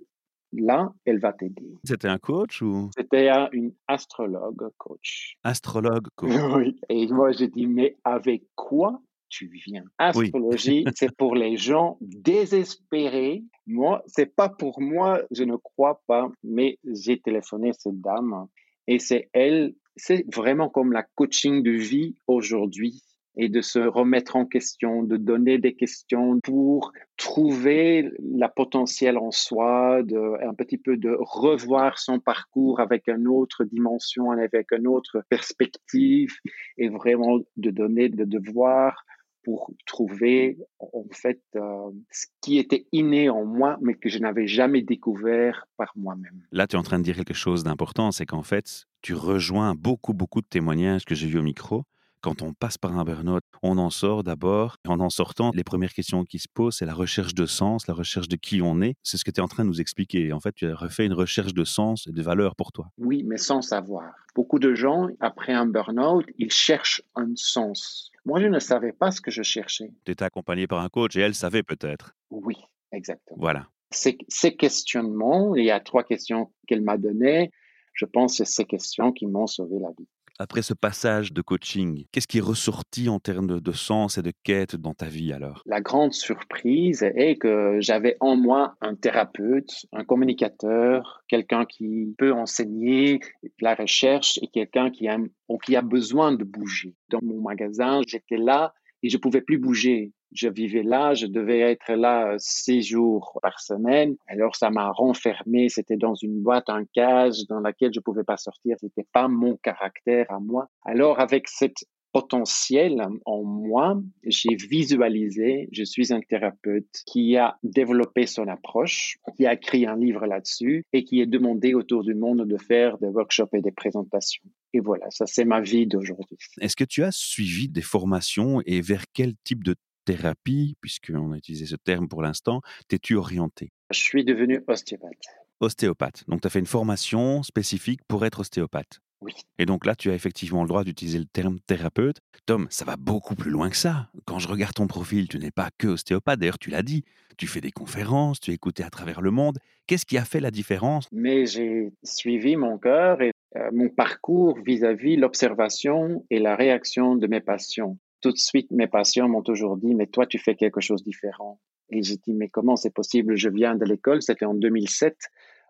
là, 0.53 0.91
elle 1.05 1.19
va 1.19 1.33
t'aider. 1.33 1.75
C'était 1.83 2.07
un 2.07 2.17
coach 2.17 2.61
ou? 2.61 2.89
C'était 2.97 3.29
une 3.51 3.73
astrologue 3.87 4.69
coach. 4.77 5.37
Astrologue 5.43 6.07
coach. 6.15 6.31
oui. 6.55 6.79
Et 6.89 7.07
moi, 7.07 7.31
j'ai 7.31 7.47
dit, 7.47 7.67
mais 7.67 7.97
avec 8.03 8.43
quoi 8.55 9.01
tu 9.29 9.47
viens? 9.65 9.83
Astrologie, 9.97 10.85
c'est 10.95 11.15
pour 11.15 11.35
les 11.35 11.57
gens 11.57 11.97
désespérés. 12.01 13.43
Moi, 13.67 14.01
c'est 14.07 14.33
pas 14.35 14.49
pour 14.49 14.81
moi, 14.81 15.21
je 15.31 15.43
ne 15.43 15.55
crois 15.55 16.01
pas, 16.07 16.31
mais 16.43 16.79
j'ai 16.83 17.19
téléphoné 17.19 17.71
cette 17.77 18.01
dame 18.01 18.47
et 18.87 18.97
c'est 18.97 19.29
elle, 19.33 19.75
c'est 19.95 20.25
vraiment 20.33 20.69
comme 20.69 20.91
la 20.91 21.03
coaching 21.03 21.61
de 21.61 21.71
vie 21.71 22.15
aujourd'hui 22.25 23.03
et 23.35 23.49
de 23.49 23.61
se 23.61 23.79
remettre 23.79 24.35
en 24.35 24.45
question, 24.45 25.03
de 25.03 25.17
donner 25.17 25.57
des 25.57 25.73
questions 25.73 26.39
pour 26.41 26.91
trouver 27.17 28.11
la 28.19 28.49
potentiel 28.49 29.17
en 29.17 29.31
soi, 29.31 30.03
de, 30.03 30.43
un 30.45 30.53
petit 30.53 30.77
peu 30.77 30.97
de 30.97 31.15
revoir 31.19 31.99
son 31.99 32.19
parcours 32.19 32.79
avec 32.79 33.07
une 33.07 33.27
autre 33.27 33.63
dimension, 33.63 34.31
avec 34.31 34.71
une 34.71 34.87
autre 34.87 35.23
perspective 35.29 36.35
et 36.77 36.89
vraiment 36.89 37.39
de 37.57 37.71
donner 37.71 38.09
de 38.09 38.25
devoir 38.25 39.05
pour 39.43 39.71
trouver 39.85 40.57
en 40.79 41.05
fait 41.11 41.41
euh, 41.55 41.91
ce 42.11 42.27
qui 42.41 42.57
était 42.57 42.85
inné 42.91 43.29
en 43.29 43.45
moi 43.45 43.77
mais 43.81 43.95
que 43.95 44.09
je 44.09 44.19
n'avais 44.19 44.47
jamais 44.47 44.81
découvert 44.81 45.65
par 45.77 45.93
moi-même. 45.95 46.43
Là, 46.51 46.67
tu 46.67 46.75
es 46.75 46.79
en 46.79 46.83
train 46.83 46.99
de 46.99 47.03
dire 47.03 47.15
quelque 47.15 47.33
chose 47.33 47.63
d'important, 47.63 48.11
c'est 48.11 48.25
qu'en 48.25 48.43
fait, 48.43 48.85
tu 49.01 49.13
rejoins 49.13 49.75
beaucoup 49.75 50.13
beaucoup 50.13 50.41
de 50.41 50.47
témoignages 50.47 51.05
que 51.05 51.15
j'ai 51.15 51.27
vus 51.27 51.39
au 51.39 51.43
micro 51.43 51.83
quand 52.21 52.41
on 52.41 52.53
passe 52.53 52.77
par 52.77 52.97
un 52.97 53.03
burn-out, 53.03 53.43
on 53.63 53.77
en 53.77 53.89
sort 53.89 54.23
d'abord. 54.23 54.75
En 54.87 54.99
en 54.99 55.09
sortant, 55.09 55.51
les 55.53 55.63
premières 55.63 55.93
questions 55.93 56.23
qui 56.23 56.39
se 56.39 56.47
posent, 56.53 56.77
c'est 56.77 56.85
la 56.85 56.93
recherche 56.93 57.33
de 57.33 57.45
sens, 57.45 57.87
la 57.87 57.93
recherche 57.93 58.27
de 58.27 58.35
qui 58.35 58.61
on 58.61 58.81
est. 58.81 58.95
C'est 59.03 59.17
ce 59.17 59.23
que 59.23 59.31
tu 59.31 59.39
es 59.39 59.43
en 59.43 59.47
train 59.47 59.63
de 59.63 59.69
nous 59.69 59.81
expliquer. 59.81 60.33
En 60.33 60.39
fait, 60.39 60.53
tu 60.53 60.67
as 60.67 60.75
refait 60.75 61.05
une 61.05 61.13
recherche 61.13 61.53
de 61.53 61.63
sens 61.63 62.07
et 62.07 62.11
de 62.11 62.21
valeur 62.21 62.55
pour 62.55 62.71
toi. 62.71 62.87
Oui, 62.97 63.23
mais 63.23 63.37
sans 63.37 63.61
savoir. 63.61 64.13
Beaucoup 64.35 64.59
de 64.59 64.73
gens, 64.73 65.07
après 65.19 65.53
un 65.53 65.65
burn-out, 65.65 66.25
ils 66.37 66.51
cherchent 66.51 67.01
un 67.15 67.31
sens. 67.35 68.11
Moi, 68.25 68.41
je 68.41 68.47
ne 68.47 68.59
savais 68.59 68.91
pas 68.91 69.11
ce 69.11 69.21
que 69.21 69.31
je 69.31 69.43
cherchais. 69.43 69.91
Tu 70.05 70.11
étais 70.11 70.25
accompagné 70.25 70.67
par 70.67 70.79
un 70.79 70.89
coach 70.89 71.15
et 71.15 71.21
elle 71.21 71.35
savait 71.35 71.63
peut-être. 71.63 72.15
Oui, 72.29 72.55
exactement. 72.91 73.37
Voilà. 73.39 73.67
Ces, 73.91 74.17
ces 74.27 74.55
questionnements, 74.55 75.55
il 75.55 75.65
y 75.65 75.71
a 75.71 75.79
trois 75.79 76.03
questions 76.03 76.51
qu'elle 76.67 76.81
m'a 76.81 76.97
données. 76.97 77.51
Je 77.93 78.05
pense 78.05 78.37
que 78.37 78.45
c'est 78.45 78.53
ces 78.53 78.65
questions 78.65 79.11
qui 79.11 79.25
m'ont 79.25 79.47
sauvé 79.47 79.79
la 79.79 79.89
vie 79.97 80.07
après 80.39 80.61
ce 80.61 80.73
passage 80.73 81.33
de 81.33 81.41
coaching 81.41 82.05
Qu'est-ce 82.11 82.27
qui 82.27 82.39
est 82.39 82.41
ressorti 82.41 83.09
en 83.09 83.19
termes 83.19 83.59
de, 83.59 83.71
sens 83.71 84.17
et 84.17 84.21
de 84.21 84.31
quête 84.43 84.75
dans 84.75 84.93
ta 84.93 85.05
vie 85.05 85.33
alors? 85.33 85.61
La 85.65 85.81
grande 85.81 86.13
surprise 86.13 87.03
est 87.03 87.35
que 87.35 87.77
j'avais 87.79 88.15
en 88.19 88.35
moi 88.35 88.75
un 88.81 88.95
thérapeute, 88.95 89.85
un 89.93 90.03
communicateur, 90.03 91.23
quelqu'un 91.27 91.65
qui 91.65 92.15
peut 92.17 92.33
enseigner 92.33 93.19
la 93.61 93.75
recherche 93.75 94.39
et 94.41 94.47
quelqu'un 94.47 94.89
qui 94.89 95.07
a, 95.07 95.17
qui 95.63 95.75
a 95.75 95.81
besoin 95.81 96.31
de 96.31 96.43
bouger. 96.43 96.95
Dans 97.09 97.19
mon 97.21 97.41
magasin, 97.41 98.01
j'étais 98.07 98.37
là 98.37 98.73
et 99.03 99.09
je 99.09 99.17
pouvais 99.17 99.41
plus 99.41 99.57
bouger 99.57 100.13
je 100.31 100.47
vivais 100.47 100.83
là, 100.83 101.13
je 101.13 101.27
devais 101.27 101.59
être 101.59 101.93
là 101.93 102.33
euh, 102.33 102.35
six 102.37 102.81
jours 102.81 103.39
par 103.41 103.59
semaine. 103.59 104.15
Alors 104.27 104.55
ça 104.55 104.69
m'a 104.69 104.91
renfermé, 104.91 105.69
c'était 105.69 105.97
dans 105.97 106.15
une 106.15 106.41
boîte, 106.41 106.69
un 106.69 106.85
cage 106.93 107.45
dans 107.47 107.59
laquelle 107.59 107.91
je 107.93 107.99
pouvais 107.99 108.23
pas 108.23 108.37
sortir. 108.37 108.77
C'était 108.79 109.07
pas 109.13 109.27
mon 109.27 109.57
caractère 109.57 110.31
à 110.31 110.39
moi. 110.39 110.67
Alors 110.83 111.19
avec 111.19 111.47
cette 111.47 111.83
potentiel 112.11 113.05
en 113.25 113.43
moi, 113.43 114.01
j'ai 114.23 114.55
visualisé, 114.55 115.69
je 115.71 115.83
suis 115.83 116.11
un 116.11 116.21
thérapeute 116.21 117.03
qui 117.05 117.37
a 117.37 117.57
développé 117.63 118.25
son 118.25 118.47
approche, 118.47 119.17
qui 119.37 119.45
a 119.45 119.53
écrit 119.53 119.85
un 119.85 119.95
livre 119.95 120.25
là-dessus 120.25 120.85
et 120.91 121.03
qui 121.03 121.21
est 121.21 121.27
demandé 121.27 121.73
autour 121.73 122.03
du 122.03 122.15
monde 122.15 122.47
de 122.47 122.57
faire 122.57 122.97
des 122.97 123.07
workshops 123.07 123.53
et 123.53 123.61
des 123.61 123.71
présentations. 123.71 124.43
Et 124.73 124.79
voilà, 124.79 125.09
ça 125.11 125.25
c'est 125.27 125.45
ma 125.45 125.61
vie 125.61 125.87
d'aujourd'hui. 125.87 126.37
Est-ce 126.61 126.75
que 126.75 126.83
tu 126.83 127.03
as 127.03 127.11
suivi 127.11 127.69
des 127.69 127.81
formations 127.81 128.61
et 128.65 128.81
vers 128.81 129.03
quel 129.13 129.33
type 129.43 129.63
de 129.63 129.75
thérapie, 130.09 130.75
puisqu'on 130.81 131.33
a 131.33 131.37
utilisé 131.37 131.67
ce 131.67 131.75
terme 131.75 132.07
pour 132.07 132.23
l'instant, 132.23 132.61
t'es-tu 132.87 133.15
orienté? 133.15 133.71
Je 133.91 133.99
suis 133.99 134.25
devenu 134.25 134.63
ostéopathe. 134.67 135.27
Ostéopathe. 135.59 136.23
Donc, 136.27 136.41
tu 136.41 136.47
as 136.47 136.49
fait 136.49 136.59
une 136.59 136.65
formation 136.65 137.43
spécifique 137.43 138.01
pour 138.07 138.25
être 138.25 138.39
ostéopathe. 138.39 139.01
Oui. 139.21 139.33
Et 139.59 139.67
donc 139.67 139.85
là, 139.85 139.95
tu 139.95 140.09
as 140.09 140.15
effectivement 140.15 140.63
le 140.63 140.67
droit 140.67 140.83
d'utiliser 140.83 141.19
le 141.19 141.25
terme 141.25 141.59
thérapeute. 141.59 142.21
Tom, 142.47 142.65
ça 142.71 142.85
va 142.85 142.95
beaucoup 142.95 143.35
plus 143.35 143.51
loin 143.51 143.69
que 143.69 143.75
ça. 143.75 144.09
Quand 144.25 144.39
je 144.39 144.47
regarde 144.47 144.73
ton 144.73 144.87
profil, 144.87 145.27
tu 145.27 145.37
n'es 145.37 145.51
pas 145.51 145.69
que 145.77 145.87
ostéopathe. 145.87 146.39
D'ailleurs, 146.39 146.57
tu 146.57 146.71
l'as 146.71 146.81
dit. 146.81 147.03
Tu 147.37 147.45
fais 147.45 147.61
des 147.61 147.71
conférences, 147.71 148.39
tu 148.39 148.49
es 148.49 148.55
écouté 148.55 148.83
à 148.83 148.89
travers 148.89 149.21
le 149.21 149.29
monde. 149.29 149.59
Qu'est-ce 149.85 150.05
qui 150.05 150.17
a 150.17 150.25
fait 150.25 150.39
la 150.39 150.51
différence? 150.51 151.07
Mais 151.11 151.45
j'ai 151.45 151.91
suivi 152.03 152.55
mon 152.55 152.79
cœur 152.79 153.21
et 153.21 153.31
euh, 153.57 153.69
mon 153.71 153.89
parcours 153.89 154.57
vis-à-vis 154.65 155.17
l'observation 155.17 156.25
et 156.31 156.39
la 156.39 156.55
réaction 156.55 157.15
de 157.15 157.27
mes 157.27 157.41
patients 157.41 157.97
tout 158.21 158.31
de 158.31 158.37
suite, 158.37 158.71
mes 158.71 158.87
patients 158.87 159.27
m'ont 159.27 159.41
toujours 159.41 159.77
dit, 159.77 159.95
mais 159.95 160.07
toi, 160.07 160.25
tu 160.25 160.37
fais 160.37 160.55
quelque 160.55 160.81
chose 160.81 161.03
de 161.03 161.09
différent. 161.09 161.59
Et 161.89 162.03
j'ai 162.03 162.17
dit, 162.17 162.33
mais 162.33 162.49
comment 162.49 162.75
c'est 162.75 162.93
possible? 162.93 163.35
Je 163.35 163.49
viens 163.49 163.75
de 163.75 163.85
l'école, 163.85 164.21
c'était 164.21 164.45
en 164.45 164.53
2007, 164.53 165.15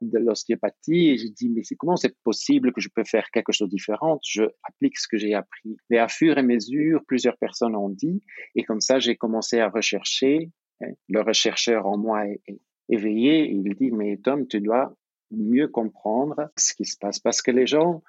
de 0.01 0.17
l'ostéopathie, 0.17 1.09
et 1.09 1.17
j'ai 1.17 1.29
dit, 1.29 1.49
mais 1.49 1.61
comment 1.77 1.95
c'est 1.95 2.15
possible 2.23 2.73
que 2.73 2.81
je 2.81 2.89
peux 2.93 3.03
faire 3.03 3.29
quelque 3.31 3.51
chose 3.51 3.69
de 3.69 3.75
différent? 3.75 4.19
Je 4.23 4.43
applique 4.63 4.97
ce 4.97 5.07
que 5.07 5.17
j'ai 5.17 5.33
appris. 5.33 5.77
Mais 5.89 5.97
à 5.97 6.07
fur 6.07 6.37
et 6.37 6.39
à 6.39 6.43
mesure, 6.43 7.01
plusieurs 7.07 7.37
personnes 7.37 7.75
ont 7.75 7.89
dit, 7.89 8.21
et 8.55 8.63
comme 8.63 8.81
ça, 8.81 8.99
j'ai 8.99 9.15
commencé 9.15 9.59
à 9.59 9.69
rechercher. 9.69 10.51
Hein, 10.81 10.91
le 11.07 11.21
rechercheur 11.21 11.85
en 11.85 11.97
moi 11.97 12.25
est, 12.25 12.41
éveillé, 12.89 13.43
et 13.43 13.51
il 13.51 13.75
dit, 13.75 13.91
mais 13.91 14.17
Tom, 14.17 14.47
tu 14.47 14.61
dois 14.61 14.93
mieux 15.31 15.67
comprendre 15.67 16.49
ce 16.57 16.73
qui 16.73 16.85
se 16.85 16.97
passe, 16.97 17.19
parce 17.19 17.41
que 17.41 17.51
les 17.51 17.67
gens 17.67 18.01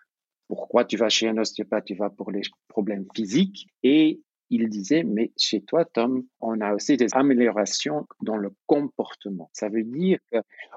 pourquoi 0.50 0.84
tu 0.84 0.96
vas 0.96 1.08
chez 1.08 1.28
un 1.28 1.38
ostéopathe? 1.38 1.84
Tu 1.84 1.94
vas 1.94 2.10
pour 2.10 2.32
les 2.32 2.40
problèmes 2.66 3.06
physiques. 3.14 3.68
Et 3.84 4.20
il 4.50 4.68
disait, 4.68 5.04
mais 5.04 5.32
chez 5.36 5.62
toi, 5.62 5.84
Tom, 5.84 6.24
on 6.40 6.60
a 6.60 6.74
aussi 6.74 6.96
des 6.96 7.14
améliorations 7.14 8.06
dans 8.22 8.36
le 8.36 8.50
comportement. 8.66 9.48
Ça 9.52 9.68
veut 9.68 9.84
dire 9.84 10.18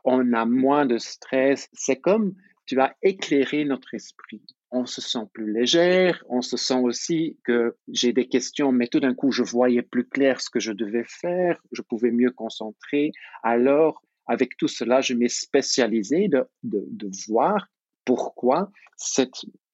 qu'on 0.03 0.33
a 0.33 0.45
moins 0.45 0.85
de 0.85 0.97
stress. 0.97 1.67
C'est 1.73 1.99
comme 1.99 2.33
tu 2.65 2.79
as 2.79 2.95
éclairé 3.01 3.65
notre 3.65 3.93
esprit. 3.93 4.43
On 4.71 4.85
se 4.85 5.01
sent 5.01 5.27
plus 5.33 5.51
légère, 5.51 6.23
on 6.29 6.41
se 6.41 6.57
sent 6.57 6.79
aussi 6.79 7.37
que 7.43 7.75
j'ai 7.89 8.13
des 8.13 8.27
questions, 8.27 8.71
mais 8.71 8.87
tout 8.87 8.99
d'un 8.99 9.13
coup, 9.13 9.31
je 9.31 9.43
voyais 9.43 9.83
plus 9.83 10.07
clair 10.07 10.41
ce 10.41 10.49
que 10.49 10.59
je 10.59 10.71
devais 10.71 11.03
faire, 11.05 11.61
je 11.71 11.81
pouvais 11.81 12.11
mieux 12.11 12.31
concentrer. 12.31 13.11
Alors, 13.43 14.01
avec 14.25 14.57
tout 14.57 14.67
cela, 14.67 15.01
je 15.01 15.13
m'ai 15.13 15.29
spécialisé 15.29 16.27
de, 16.27 16.45
de, 16.63 16.83
de 16.89 17.09
voir 17.27 17.67
pourquoi 18.05 18.71
ce 18.97 19.23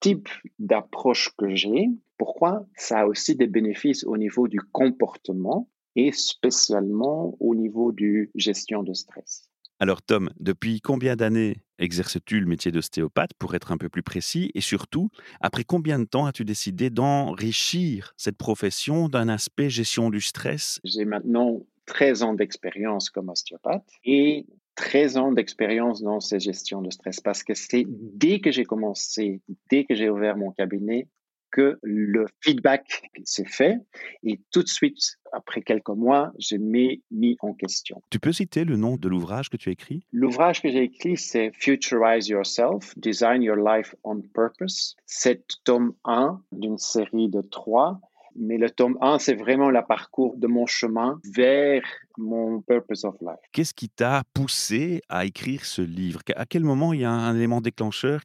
type 0.00 0.28
d'approche 0.58 1.30
que 1.36 1.54
j'ai, 1.54 1.88
pourquoi 2.18 2.66
ça 2.76 3.00
a 3.00 3.06
aussi 3.06 3.36
des 3.36 3.46
bénéfices 3.46 4.04
au 4.04 4.16
niveau 4.16 4.48
du 4.48 4.60
comportement 4.60 5.68
et 5.96 6.12
spécialement 6.12 7.36
au 7.40 7.54
niveau 7.54 7.92
du 7.92 8.30
gestion 8.34 8.82
de 8.82 8.92
stress. 8.92 9.50
Alors 9.82 10.02
Tom, 10.02 10.30
depuis 10.38 10.82
combien 10.82 11.16
d'années 11.16 11.62
exerces-tu 11.78 12.40
le 12.40 12.46
métier 12.46 12.70
d'ostéopathe 12.70 13.32
pour 13.38 13.54
être 13.54 13.72
un 13.72 13.78
peu 13.78 13.88
plus 13.88 14.02
précis? 14.02 14.50
Et 14.54 14.60
surtout, 14.60 15.08
après 15.40 15.64
combien 15.64 15.98
de 15.98 16.04
temps 16.04 16.26
as-tu 16.26 16.44
décidé 16.44 16.90
d'enrichir 16.90 18.12
cette 18.18 18.36
profession 18.36 19.08
d'un 19.08 19.30
aspect 19.30 19.70
gestion 19.70 20.10
du 20.10 20.20
stress? 20.20 20.80
J'ai 20.84 21.06
maintenant 21.06 21.62
13 21.86 22.22
ans 22.22 22.34
d'expérience 22.34 23.08
comme 23.08 23.30
ostéopathe 23.30 23.90
et 24.04 24.46
13 24.80 25.18
ans 25.18 25.30
d'expérience 25.30 26.02
dans 26.02 26.20
ces 26.20 26.40
gestions 26.40 26.80
de 26.80 26.90
stress 26.90 27.20
parce 27.20 27.42
que 27.42 27.52
c'est 27.52 27.84
dès 27.86 28.40
que 28.40 28.50
j'ai 28.50 28.64
commencé, 28.64 29.42
dès 29.68 29.84
que 29.84 29.94
j'ai 29.94 30.08
ouvert 30.08 30.38
mon 30.38 30.52
cabinet, 30.52 31.06
que 31.52 31.78
le 31.82 32.24
feedback 32.40 33.02
s'est 33.24 33.44
fait 33.44 33.76
et 34.22 34.40
tout 34.50 34.62
de 34.62 34.68
suite, 34.68 35.18
après 35.32 35.60
quelques 35.60 35.90
mois, 35.90 36.32
je 36.38 36.56
m'ai 36.56 37.02
mis 37.10 37.36
en 37.40 37.52
question. 37.52 38.00
Tu 38.08 38.18
peux 38.18 38.32
citer 38.32 38.64
le 38.64 38.76
nom 38.76 38.96
de 38.96 39.06
l'ouvrage 39.06 39.50
que 39.50 39.58
tu 39.58 39.68
as 39.68 39.72
écrit? 39.72 40.06
L'ouvrage 40.12 40.62
que 40.62 40.70
j'ai 40.70 40.84
écrit, 40.84 41.18
c'est 41.18 41.50
Futurize 41.52 42.28
Yourself, 42.28 42.96
Design 42.96 43.42
Your 43.42 43.56
Life 43.56 43.94
on 44.02 44.22
Purpose. 44.22 44.96
C'est 45.04 45.44
tome 45.64 45.92
1 46.04 46.40
d'une 46.52 46.78
série 46.78 47.28
de 47.28 47.42
trois. 47.42 48.00
Mais 48.36 48.58
le 48.58 48.70
tome 48.70 48.96
1, 49.00 49.18
c'est 49.18 49.34
vraiment 49.34 49.70
le 49.70 49.80
parcours 49.86 50.36
de 50.36 50.46
mon 50.46 50.66
chemin 50.66 51.20
vers 51.34 51.82
mon 52.16 52.60
purpose 52.60 53.04
of 53.04 53.16
life. 53.20 53.40
Qu'est-ce 53.52 53.74
qui 53.74 53.88
t'a 53.88 54.22
poussé 54.34 55.00
à 55.08 55.24
écrire 55.24 55.64
ce 55.64 55.82
livre? 55.82 56.20
À 56.36 56.46
quel 56.46 56.64
moment 56.64 56.92
il 56.92 57.00
y 57.00 57.04
a 57.04 57.10
un 57.10 57.34
élément 57.36 57.60
déclencheur 57.60 58.22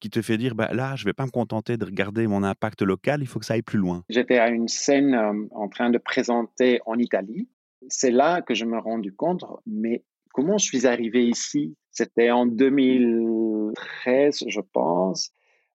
qui 0.00 0.10
te 0.10 0.22
fait 0.22 0.38
dire 0.38 0.54
bah, 0.54 0.70
là, 0.72 0.94
je 0.96 1.04
ne 1.04 1.08
vais 1.08 1.12
pas 1.12 1.26
me 1.26 1.30
contenter 1.30 1.76
de 1.76 1.84
regarder 1.84 2.26
mon 2.26 2.42
impact 2.42 2.82
local, 2.82 3.20
il 3.20 3.26
faut 3.26 3.38
que 3.38 3.46
ça 3.46 3.54
aille 3.54 3.62
plus 3.62 3.78
loin? 3.78 4.04
J'étais 4.08 4.38
à 4.38 4.48
une 4.48 4.68
scène 4.68 5.14
euh, 5.14 5.46
en 5.52 5.68
train 5.68 5.90
de 5.90 5.98
présenter 5.98 6.80
en 6.86 6.98
Italie. 6.98 7.48
C'est 7.88 8.10
là 8.10 8.42
que 8.42 8.54
je 8.54 8.64
me 8.64 8.72
suis 8.72 8.80
rendu 8.80 9.12
compte, 9.14 9.44
mais 9.66 10.04
comment 10.32 10.58
je 10.58 10.64
suis 10.64 10.86
arrivé 10.86 11.26
ici? 11.26 11.76
C'était 11.90 12.30
en 12.30 12.46
2013, 12.46 14.44
je 14.46 14.60
pense. 14.60 15.32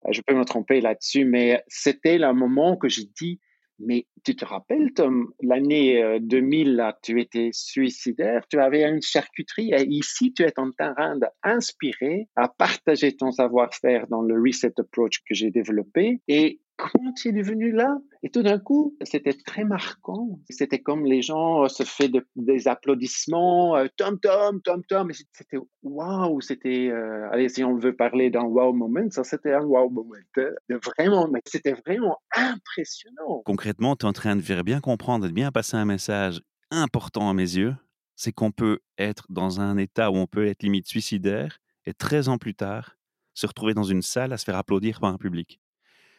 Euh, 0.07 0.13
je 0.13 0.21
peux 0.23 0.35
me 0.35 0.45
tromper 0.45 0.81
là-dessus, 0.81 1.25
mais 1.25 1.63
c'était 1.67 2.19
le 2.19 2.33
moment 2.33 2.77
que 2.77 2.89
j'ai 2.89 3.09
dit 3.21 3.41
mais 3.85 4.07
tu 4.25 4.37
te 4.37 4.45
rappelles, 4.45 4.93
Tom, 4.95 5.33
l'année 5.43 6.19
2000, 6.21 6.69
euh, 6.69 6.77
là, 6.77 6.99
tu 7.03 7.21
étais 7.21 7.51
suicidaire, 7.53 8.43
tu 8.49 8.59
avais 8.59 8.83
une 8.89 9.03
charcuterie 9.03 9.73
et 9.73 9.85
ici, 9.87 10.33
tu 10.33 10.43
es 10.43 10.59
en 10.59 10.71
train 10.71 11.19
d'inspirer 11.19 12.29
à 12.37 12.49
partager 12.49 13.17
ton 13.17 13.33
savoir-faire 13.33 14.07
dans 14.09 14.23
le 14.23 14.35
reset 14.41 14.73
approach 14.79 15.21
que 15.29 15.35
j'ai 15.35 15.51
développé. 15.51 16.21
Et 16.29 16.61
comment 16.83 17.13
tu 17.13 17.29
es 17.29 17.33
devenu 17.33 17.73
là 17.73 17.97
Et 18.23 18.31
tout 18.31 18.43
d'un 18.43 18.59
coup, 18.59 18.97
c'était 19.03 19.33
très 19.33 19.65
marquant. 19.65 20.41
C'était 20.51 20.81
comme 20.81 21.05
les 21.05 21.23
gens 21.23 21.69
se 21.69 21.85
font 21.85 22.11
des 22.37 22.69
applaudissements, 22.69 23.77
euh, 23.77 23.87
tom 23.97 24.19
tom 24.21 24.61
tom 24.63 24.83
tom. 24.89 25.11
C'était 25.33 25.59
waouh, 25.83 26.41
c'était. 26.41 26.89
Euh, 26.89 27.29
allez, 27.31 27.49
si 27.49 27.63
on 27.65 27.77
veut 27.77 27.95
parler 27.95 28.31
d'un 28.31 28.45
wow 28.45 28.73
moment, 28.73 29.09
ça 29.11 29.25
c'était 29.25 29.53
un 29.53 29.63
wow 29.63 29.89
moment. 29.89 30.15
Hein, 30.37 30.51
de 30.69 30.81
vraiment, 30.85 31.29
mais 31.29 31.41
c'était 31.47 31.75
vraiment 31.87 32.19
impressionnant. 32.35 33.43
Concrètement, 33.45 33.97
tu 33.97 34.05
es 34.05 34.09
en 34.09 34.13
train 34.13 34.37
de 34.37 34.63
bien 34.63 34.81
comprendre, 34.81 35.27
de 35.27 35.33
bien 35.33 35.53
passer 35.53 35.77
un 35.77 35.85
message 35.85 36.43
important 36.71 37.31
à 37.31 37.35
mes 37.35 37.57
yeux. 37.57 37.75
C'est 38.17 38.33
qu'on 38.33 38.53
peut 38.53 38.81
être 38.99 39.27
dans 39.31 39.61
un 39.61 39.77
état 39.79 40.11
où 40.11 40.17
on 40.17 40.27
peut 40.27 40.47
être 40.47 40.63
limite 40.63 40.87
suicidaire 40.87 41.59
et 41.87 41.95
13 41.95 42.29
ans 42.29 42.39
plus 42.39 42.55
tard, 42.55 42.97
se 43.35 43.47
retrouver 43.47 43.75
dans 43.75 43.83
une 43.83 44.03
salle 44.03 44.33
à 44.33 44.37
se 44.37 44.45
faire 44.45 44.57
applaudir 44.57 45.01
par 45.01 45.13
un 45.13 45.19
public. 45.19 45.62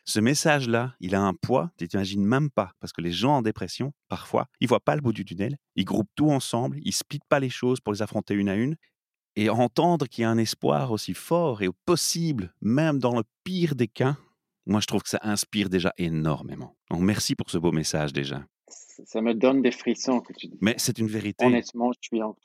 Ce 0.06 0.20
message-là, 0.20 0.96
il 1.00 1.16
a 1.16 1.22
un 1.22 1.34
poids, 1.34 1.72
tu 1.78 1.88
t'imagines 1.88 2.26
même 2.26 2.50
pas, 2.50 2.74
parce 2.82 2.92
que 2.92 3.02
les 3.02 3.14
gens 3.14 3.38
en 3.38 3.42
dépression, 3.42 3.94
parfois, 4.10 4.48
ils 4.60 4.68
voient 4.68 4.84
pas 4.84 4.96
le 4.96 5.02
bout 5.02 5.14
du 5.14 5.24
tunnel, 5.24 5.58
ils 5.76 5.86
groupent 5.86 6.12
tout 6.16 6.30
ensemble, 6.30 6.78
ils 6.84 6.92
splitent 6.92 7.28
pas 7.30 7.40
les 7.40 7.50
choses 7.50 7.80
pour 7.80 7.94
les 7.94 8.02
affronter 8.02 8.34
une 8.34 8.50
à 8.50 8.56
une, 8.56 8.76
et 9.36 9.50
entendre 9.50 10.08
qu'il 10.08 10.24
y 10.24 10.26
a 10.26 10.30
un 10.30 10.38
espoir 10.38 10.92
aussi 10.92 11.14
fort 11.14 11.62
et 11.62 11.70
possible, 11.86 12.54
même 12.62 13.00
dans 13.00 13.16
le 13.16 13.24
pire 13.46 13.76
des 13.76 13.88
cas, 13.88 14.18
moi 14.66 14.82
je 14.82 14.88
trouve 14.88 15.04
que 15.04 15.10
ça 15.10 15.20
inspire 15.24 15.70
déjà 15.70 15.94
énormément. 15.98 16.76
Donc 16.92 17.02
merci 17.02 17.34
pour 17.36 17.50
ce 17.50 17.58
beau 17.58 17.72
message 17.72 18.12
déjà. 18.12 18.46
Ça 19.06 19.22
me 19.22 19.34
donne 19.34 19.62
des 19.62 19.72
frissons 19.72 20.20
que 20.20 20.34
tu 20.34 20.48
dis. 20.48 20.58
Mais 20.62 20.76
c'est 20.78 21.00
une 21.00 21.08
vérité. 21.08 21.46
Honnêtement, 21.46 21.92
je 21.94 22.00
suis 22.02 22.22
en 22.22 22.36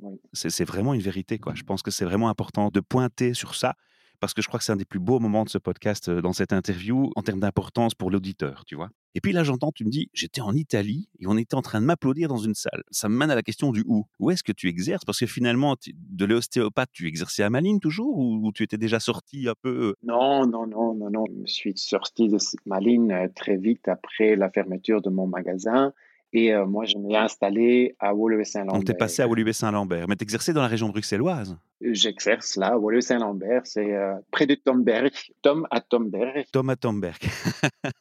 oui. 0.00 0.20
C'est 0.32 0.64
vraiment 0.64 0.94
une 0.94 1.00
vérité, 1.00 1.38
quoi. 1.38 1.54
Je 1.56 1.64
pense 1.64 1.82
que 1.82 1.90
c'est 1.90 2.04
vraiment 2.04 2.28
important 2.28 2.68
de 2.68 2.78
pointer 2.78 3.34
sur 3.34 3.56
ça 3.56 3.74
parce 4.22 4.34
que 4.34 4.40
je 4.40 4.46
crois 4.46 4.58
que 4.58 4.64
c'est 4.64 4.70
un 4.70 4.76
des 4.76 4.84
plus 4.84 5.00
beaux 5.00 5.18
moments 5.18 5.42
de 5.42 5.48
ce 5.48 5.58
podcast, 5.58 6.08
euh, 6.08 6.22
dans 6.22 6.32
cette 6.32 6.52
interview, 6.52 7.10
en 7.16 7.22
termes 7.22 7.40
d'importance 7.40 7.92
pour 7.96 8.08
l'auditeur, 8.08 8.64
tu 8.64 8.76
vois. 8.76 8.88
Et 9.16 9.20
puis 9.20 9.32
là, 9.32 9.42
j'entends, 9.42 9.72
tu 9.72 9.84
me 9.84 9.90
dis, 9.90 10.10
j'étais 10.14 10.40
en 10.40 10.52
Italie 10.52 11.08
et 11.18 11.26
on 11.26 11.36
était 11.36 11.56
en 11.56 11.60
train 11.60 11.80
de 11.80 11.86
m'applaudir 11.86 12.28
dans 12.28 12.36
une 12.36 12.54
salle. 12.54 12.84
Ça 12.92 13.08
me 13.08 13.16
mène 13.16 13.32
à 13.32 13.34
la 13.34 13.42
question 13.42 13.72
du 13.72 13.82
où. 13.84 14.04
Où 14.20 14.30
est-ce 14.30 14.44
que 14.44 14.52
tu 14.52 14.68
exerces? 14.68 15.04
Parce 15.04 15.18
que 15.18 15.26
finalement, 15.26 15.74
de 15.92 16.24
l'ostéopathe, 16.24 16.90
tu 16.92 17.08
exerçais 17.08 17.42
à 17.42 17.50
Malines 17.50 17.80
toujours 17.80 18.16
ou, 18.16 18.52
tu 18.54 18.62
étais 18.62 18.78
déjà 18.78 19.00
sorti 19.00 19.48
un 19.48 19.54
peu 19.60 19.88
euh? 19.88 19.94
Non, 20.04 20.46
non, 20.46 20.68
non, 20.68 20.94
non, 20.94 21.10
non. 21.10 21.24
Je 21.44 21.52
suis 21.52 21.76
sorti 21.76 22.28
de 22.28 22.38
Malines 22.64 23.10
euh, 23.10 23.26
très 23.34 23.56
vite 23.56 23.88
après 23.88 24.36
la 24.36 24.50
fermeture 24.50 25.02
de 25.02 25.10
mon 25.10 25.26
magasin. 25.26 25.92
Et 26.34 26.54
moi, 26.66 26.86
je 26.86 26.96
m'ai 26.96 27.14
installé 27.14 27.94
à 27.98 28.14
Woluwe-Saint-Lambert. 28.14 28.80
On 28.80 28.82
t'est 28.82 28.94
passé 28.94 29.20
à 29.20 29.28
Woluwe-Saint-Lambert. 29.28 30.08
Mais 30.08 30.16
tu 30.16 30.22
exerçais 30.22 30.54
dans 30.54 30.62
la 30.62 30.66
région 30.68 30.88
bruxelloise? 30.88 31.58
J'exerce 31.84 32.56
là, 32.56 32.78
Woluwe-Saint-Lambert, 32.78 33.62
c'est 33.64 33.94
euh, 33.94 34.14
près 34.30 34.46
de 34.46 34.54
Tomberg, 34.54 35.10
Tom 35.42 35.66
à 35.70 35.80
Tomberg. 35.80 36.44
Tom 36.52 36.70
à 36.70 36.76
Tomberg. 36.76 37.18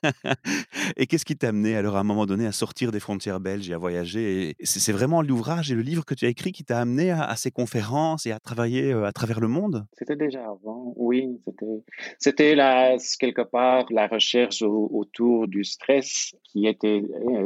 et 0.98 1.08
qu'est-ce 1.08 1.26
qui 1.26 1.36
t'a 1.36 1.50
amené 1.50 1.76
alors 1.76 1.96
à 1.96 2.00
un 2.00 2.04
moment 2.04 2.26
donné 2.26 2.46
à 2.46 2.52
sortir 2.52 2.92
des 2.92 3.00
frontières 3.00 3.40
belges 3.40 3.70
et 3.70 3.74
à 3.74 3.78
voyager 3.78 4.56
C'est 4.64 4.92
vraiment 4.92 5.22
l'ouvrage 5.22 5.72
et 5.72 5.76
le 5.76 5.82
livre 5.82 6.06
que 6.06 6.14
tu 6.14 6.26
as 6.26 6.30
écrit 6.30 6.52
qui 6.52 6.64
t'a 6.64 6.80
amené 6.80 7.12
à, 7.12 7.36
ces 7.36 7.52
conférences 7.52 8.26
et 8.26 8.32
à 8.32 8.40
travailler 8.40 8.94
euh, 8.94 9.06
à 9.06 9.12
travers 9.12 9.40
le 9.40 9.48
monde? 9.48 9.86
C'était 9.94 10.16
déjà 10.16 10.44
avant, 10.44 10.94
oui. 10.98 11.40
C'était 12.20 12.58
quelque 13.20 13.42
part, 13.42 13.86
la 13.90 14.08
recherche 14.08 14.62
autour 14.62 15.48
du 15.48 15.64
stress 15.64 16.36
qui 16.44 16.68
était, 16.68 17.04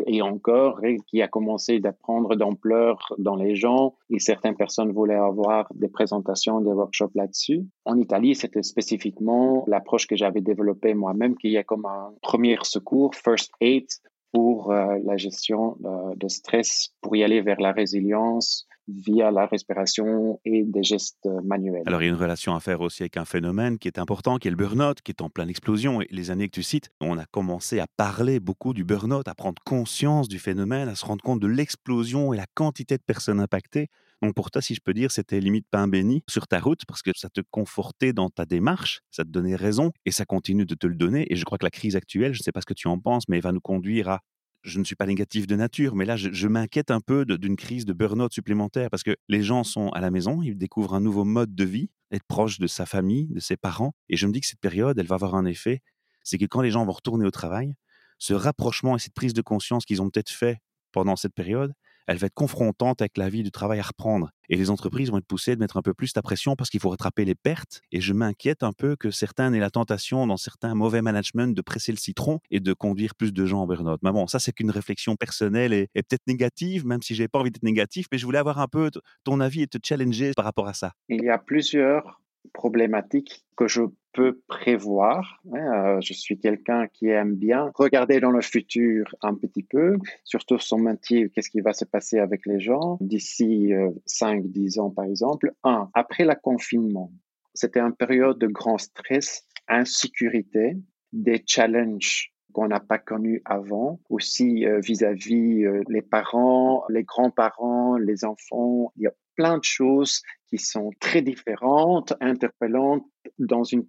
et 0.07 0.21
encore, 0.21 0.83
et 0.83 0.97
qui 1.07 1.21
a 1.21 1.27
commencé 1.27 1.79
à 1.83 1.91
prendre 1.91 2.35
d'ampleur 2.35 3.13
dans 3.17 3.35
les 3.35 3.55
gens. 3.55 3.95
Et 4.09 4.19
certaines 4.19 4.55
personnes 4.55 4.91
voulaient 4.91 5.15
avoir 5.15 5.67
des 5.73 5.87
présentations 5.87 6.61
des 6.61 6.71
workshops 6.71 7.11
là-dessus. 7.15 7.65
En 7.85 7.97
Italie, 7.97 8.35
c'était 8.35 8.61
spécifiquement 8.61 9.63
l'approche 9.67 10.05
que 10.05 10.15
j'avais 10.15 10.41
développée 10.41 10.93
moi-même, 10.93 11.35
qui 11.35 11.55
est 11.55 11.63
comme 11.63 11.85
un 11.85 12.13
premier 12.21 12.57
secours, 12.61 13.15
first 13.15 13.51
aid, 13.61 13.87
pour 14.35 14.73
euh, 14.73 14.97
la 15.05 15.15
gestion 15.15 15.77
euh, 15.85 16.13
de 16.17 16.27
stress, 16.27 16.89
pour 16.99 17.15
y 17.15 17.23
aller 17.23 17.39
vers 17.39 17.61
la 17.61 17.71
résilience 17.71 18.67
via 18.89 19.31
la 19.31 19.45
respiration 19.45 20.41
et 20.43 20.63
des 20.65 20.83
gestes 20.83 21.29
manuels. 21.45 21.83
Alors 21.85 22.01
il 22.01 22.05
y 22.05 22.09
a 22.09 22.11
une 22.11 22.19
relation 22.19 22.53
à 22.53 22.59
faire 22.59 22.81
aussi 22.81 23.03
avec 23.03 23.15
un 23.15 23.23
phénomène 23.23 23.79
qui 23.79 23.87
est 23.87 23.97
important, 23.97 24.37
qui 24.37 24.49
est 24.49 24.51
le 24.51 24.57
burn-out, 24.57 25.01
qui 25.01 25.11
est 25.13 25.21
en 25.21 25.29
pleine 25.29 25.49
explosion. 25.49 26.01
Et 26.01 26.07
les 26.11 26.31
années 26.31 26.49
que 26.49 26.53
tu 26.55 26.63
cites, 26.63 26.89
on 26.99 27.17
a 27.17 27.25
commencé 27.25 27.79
à 27.79 27.87
parler 27.95 28.41
beaucoup 28.41 28.73
du 28.73 28.83
burn-out, 28.83 29.25
à 29.29 29.35
prendre 29.35 29.61
conscience 29.65 30.27
du 30.27 30.37
phénomène, 30.37 30.89
à 30.89 30.95
se 30.95 31.05
rendre 31.05 31.23
compte 31.23 31.39
de 31.39 31.47
l'explosion 31.47 32.33
et 32.33 32.37
la 32.37 32.45
quantité 32.55 32.97
de 32.97 33.03
personnes 33.03 33.39
impactées. 33.39 33.87
Donc 34.25 34.33
pour 34.33 34.49
toi, 34.49 34.59
si 34.59 34.73
je 34.73 34.81
peux 34.83 34.95
dire, 34.95 35.11
c'était 35.11 35.39
limite 35.39 35.67
pain 35.69 35.87
béni 35.87 36.23
sur 36.27 36.47
ta 36.47 36.59
route 36.59 36.81
parce 36.87 37.03
que 37.03 37.11
ça 37.15 37.29
te 37.29 37.41
confortait 37.51 38.11
dans 38.11 38.31
ta 38.31 38.47
démarche, 38.47 39.01
ça 39.11 39.23
te 39.23 39.29
donnait 39.29 39.55
raison 39.55 39.91
et 40.03 40.09
ça 40.09 40.25
continue 40.25 40.65
de 40.65 40.73
te 40.73 40.87
le 40.87 40.95
donner. 40.95 41.31
Et 41.31 41.35
je 41.35 41.45
crois 41.45 41.59
que 41.59 41.63
la 41.63 41.69
crise 41.69 41.95
actuelle, 41.95 42.33
je 42.33 42.39
ne 42.39 42.43
sais 42.43 42.51
pas 42.51 42.61
ce 42.61 42.65
que 42.65 42.73
tu 42.73 42.87
en 42.87 42.97
penses, 42.97 43.29
mais 43.29 43.39
va 43.39 43.51
nous 43.51 43.61
conduire 43.61 44.09
à 44.09 44.21
je 44.63 44.79
ne 44.79 44.83
suis 44.83 44.95
pas 44.95 45.05
négatif 45.05 45.45
de 45.45 45.55
nature, 45.55 45.95
mais 45.95 46.05
là, 46.05 46.15
je, 46.17 46.47
m'inquiète 46.47 46.89
un 46.89 47.01
peu 47.01 47.23
d'une 47.23 47.55
crise 47.55 47.85
de 47.85 47.93
burn-out 47.93 48.33
supplémentaire 48.33 48.89
parce 48.89 49.03
que 49.03 49.15
les 49.29 49.43
gens 49.43 49.63
sont 49.63 49.89
à 49.89 50.01
la 50.01 50.09
maison, 50.09 50.41
ils 50.41 50.57
découvrent 50.57 50.95
un 50.95 51.01
nouveau 51.01 51.23
mode 51.23 51.53
de 51.53 51.63
vie, 51.63 51.91
être 52.09 52.25
proche 52.27 52.57
de 52.57 52.65
sa 52.65 52.87
famille, 52.87 53.27
de 53.27 53.39
ses 53.39 53.57
parents. 53.57 53.93
Et 54.09 54.17
je 54.17 54.25
me 54.25 54.33
dis 54.33 54.41
que 54.41 54.47
cette 54.47 54.59
période, 54.59 54.97
elle 54.97 55.05
va 55.05 55.15
avoir 55.15 55.35
un 55.35 55.45
effet. 55.45 55.83
C'est 56.23 56.39
que 56.39 56.45
quand 56.45 56.61
les 56.61 56.71
gens 56.71 56.83
vont 56.83 56.93
retourner 56.93 57.27
au 57.27 57.31
travail, 57.31 57.75
ce 58.17 58.33
rapprochement 58.33 58.95
et 58.95 58.99
cette 58.99 59.13
prise 59.13 59.33
de 59.33 59.43
conscience 59.43 59.85
qu'ils 59.85 60.01
ont 60.01 60.09
peut-être 60.09 60.31
fait 60.31 60.57
pendant 60.91 61.15
cette 61.15 61.35
période, 61.35 61.75
elle 62.07 62.17
va 62.17 62.27
être 62.27 62.33
confrontante 62.33 63.01
avec 63.01 63.17
la 63.17 63.29
vie 63.29 63.43
du 63.43 63.51
travail 63.51 63.79
à 63.79 63.83
reprendre. 63.83 64.31
Et 64.49 64.57
les 64.57 64.69
entreprises 64.69 65.09
vont 65.09 65.17
être 65.17 65.25
poussées 65.25 65.55
de 65.55 65.59
mettre 65.59 65.77
un 65.77 65.81
peu 65.81 65.93
plus 65.93 66.11
la 66.15 66.21
pression 66.21 66.55
parce 66.55 66.69
qu'il 66.69 66.79
faut 66.79 66.89
rattraper 66.89 67.25
les 67.25 67.35
pertes. 67.35 67.81
Et 67.91 68.01
je 68.01 68.13
m'inquiète 68.13 68.63
un 68.63 68.73
peu 68.73 68.95
que 68.95 69.09
certains 69.09 69.51
aient 69.53 69.59
la 69.59 69.71
tentation, 69.71 70.27
dans 70.27 70.37
certains 70.37 70.75
mauvais 70.75 71.01
management, 71.01 71.55
de 71.55 71.61
presser 71.61 71.91
le 71.91 71.97
citron 71.97 72.39
et 72.51 72.59
de 72.59 72.73
conduire 72.73 73.15
plus 73.15 73.33
de 73.33 73.45
gens 73.45 73.61
en 73.61 73.67
burn-out. 73.67 73.99
Mais 74.03 74.11
bon, 74.11 74.27
ça, 74.27 74.39
c'est 74.39 74.51
qu'une 74.51 74.71
réflexion 74.71 75.15
personnelle 75.15 75.73
et, 75.73 75.87
peut-être 75.93 76.27
négative, 76.27 76.85
même 76.85 77.01
si 77.01 77.15
j'ai 77.15 77.27
pas 77.27 77.39
envie 77.39 77.51
d'être 77.51 77.63
négatif, 77.63 78.05
mais 78.11 78.17
je 78.17 78.25
voulais 78.25 78.37
avoir 78.37 78.59
un 78.59 78.67
peu 78.67 78.91
ton 79.23 79.39
avis 79.39 79.63
et 79.63 79.67
te 79.67 79.77
challenger 79.83 80.31
par 80.35 80.45
rapport 80.45 80.67
à 80.67 80.73
ça. 80.73 80.93
Il 81.09 81.23
y 81.23 81.29
a 81.29 81.37
plusieurs 81.37 82.21
problématiques 82.53 83.45
que 83.57 83.67
je 83.67 83.81
peux 84.15 84.39
prévoir. 84.47 85.41
Hein, 85.53 85.97
euh, 85.97 86.01
je 86.01 86.13
suis 86.13 86.39
quelqu'un 86.39 86.87
qui 86.87 87.07
aime 87.09 87.35
bien 87.35 87.71
regarder 87.75 88.19
dans 88.19 88.31
le 88.31 88.41
futur 88.41 89.13
un 89.21 89.35
petit 89.35 89.63
peu, 89.63 89.97
surtout 90.23 90.57
son 90.57 90.79
métier, 90.79 91.29
qu'est-ce 91.29 91.49
qui 91.49 91.59
va 91.59 91.73
se 91.73 91.85
passer 91.85 92.19
avec 92.19 92.45
les 92.45 92.59
gens 92.59 92.97
d'ici 93.01 93.73
5-10 94.07 94.79
euh, 94.79 94.81
ans 94.81 94.89
par 94.89 95.05
exemple. 95.05 95.51
Un, 95.63 95.89
après 95.93 96.23
le 96.23 96.33
confinement, 96.41 97.11
c'était 97.53 97.81
une 97.81 97.95
période 97.95 98.39
de 98.39 98.47
grand 98.47 98.77
stress, 98.77 99.45
insécurité, 99.67 100.77
des 101.11 101.43
challenges 101.45 102.31
qu'on 102.53 102.69
n'a 102.69 102.79
pas 102.79 102.99
connus 102.99 103.41
avant, 103.43 103.99
aussi 104.09 104.65
euh, 104.65 104.79
vis-à-vis 104.79 105.65
les 105.89 106.01
parents, 106.01 106.85
les 106.87 107.03
grands-parents, 107.03 107.97
les 107.97 108.23
enfants. 108.23 108.93
Il 108.95 109.03
y 109.03 109.07
a 109.07 109.13
plein 109.35 109.57
de 109.57 109.63
choses 109.65 110.21
qui 110.47 110.57
sont 110.57 110.91
très 111.01 111.21
différentes, 111.21 112.13
interpellantes 112.21 113.03
dans 113.39 113.63
une 113.63 113.85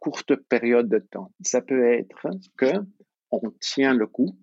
courte 0.00 0.34
période 0.34 0.88
de 0.88 0.98
temps. 0.98 1.30
Ça 1.42 1.60
peut 1.60 1.92
être 1.92 2.28
que 2.56 2.72
on 3.30 3.50
tient 3.60 3.94
le 3.94 4.06
coup, 4.06 4.36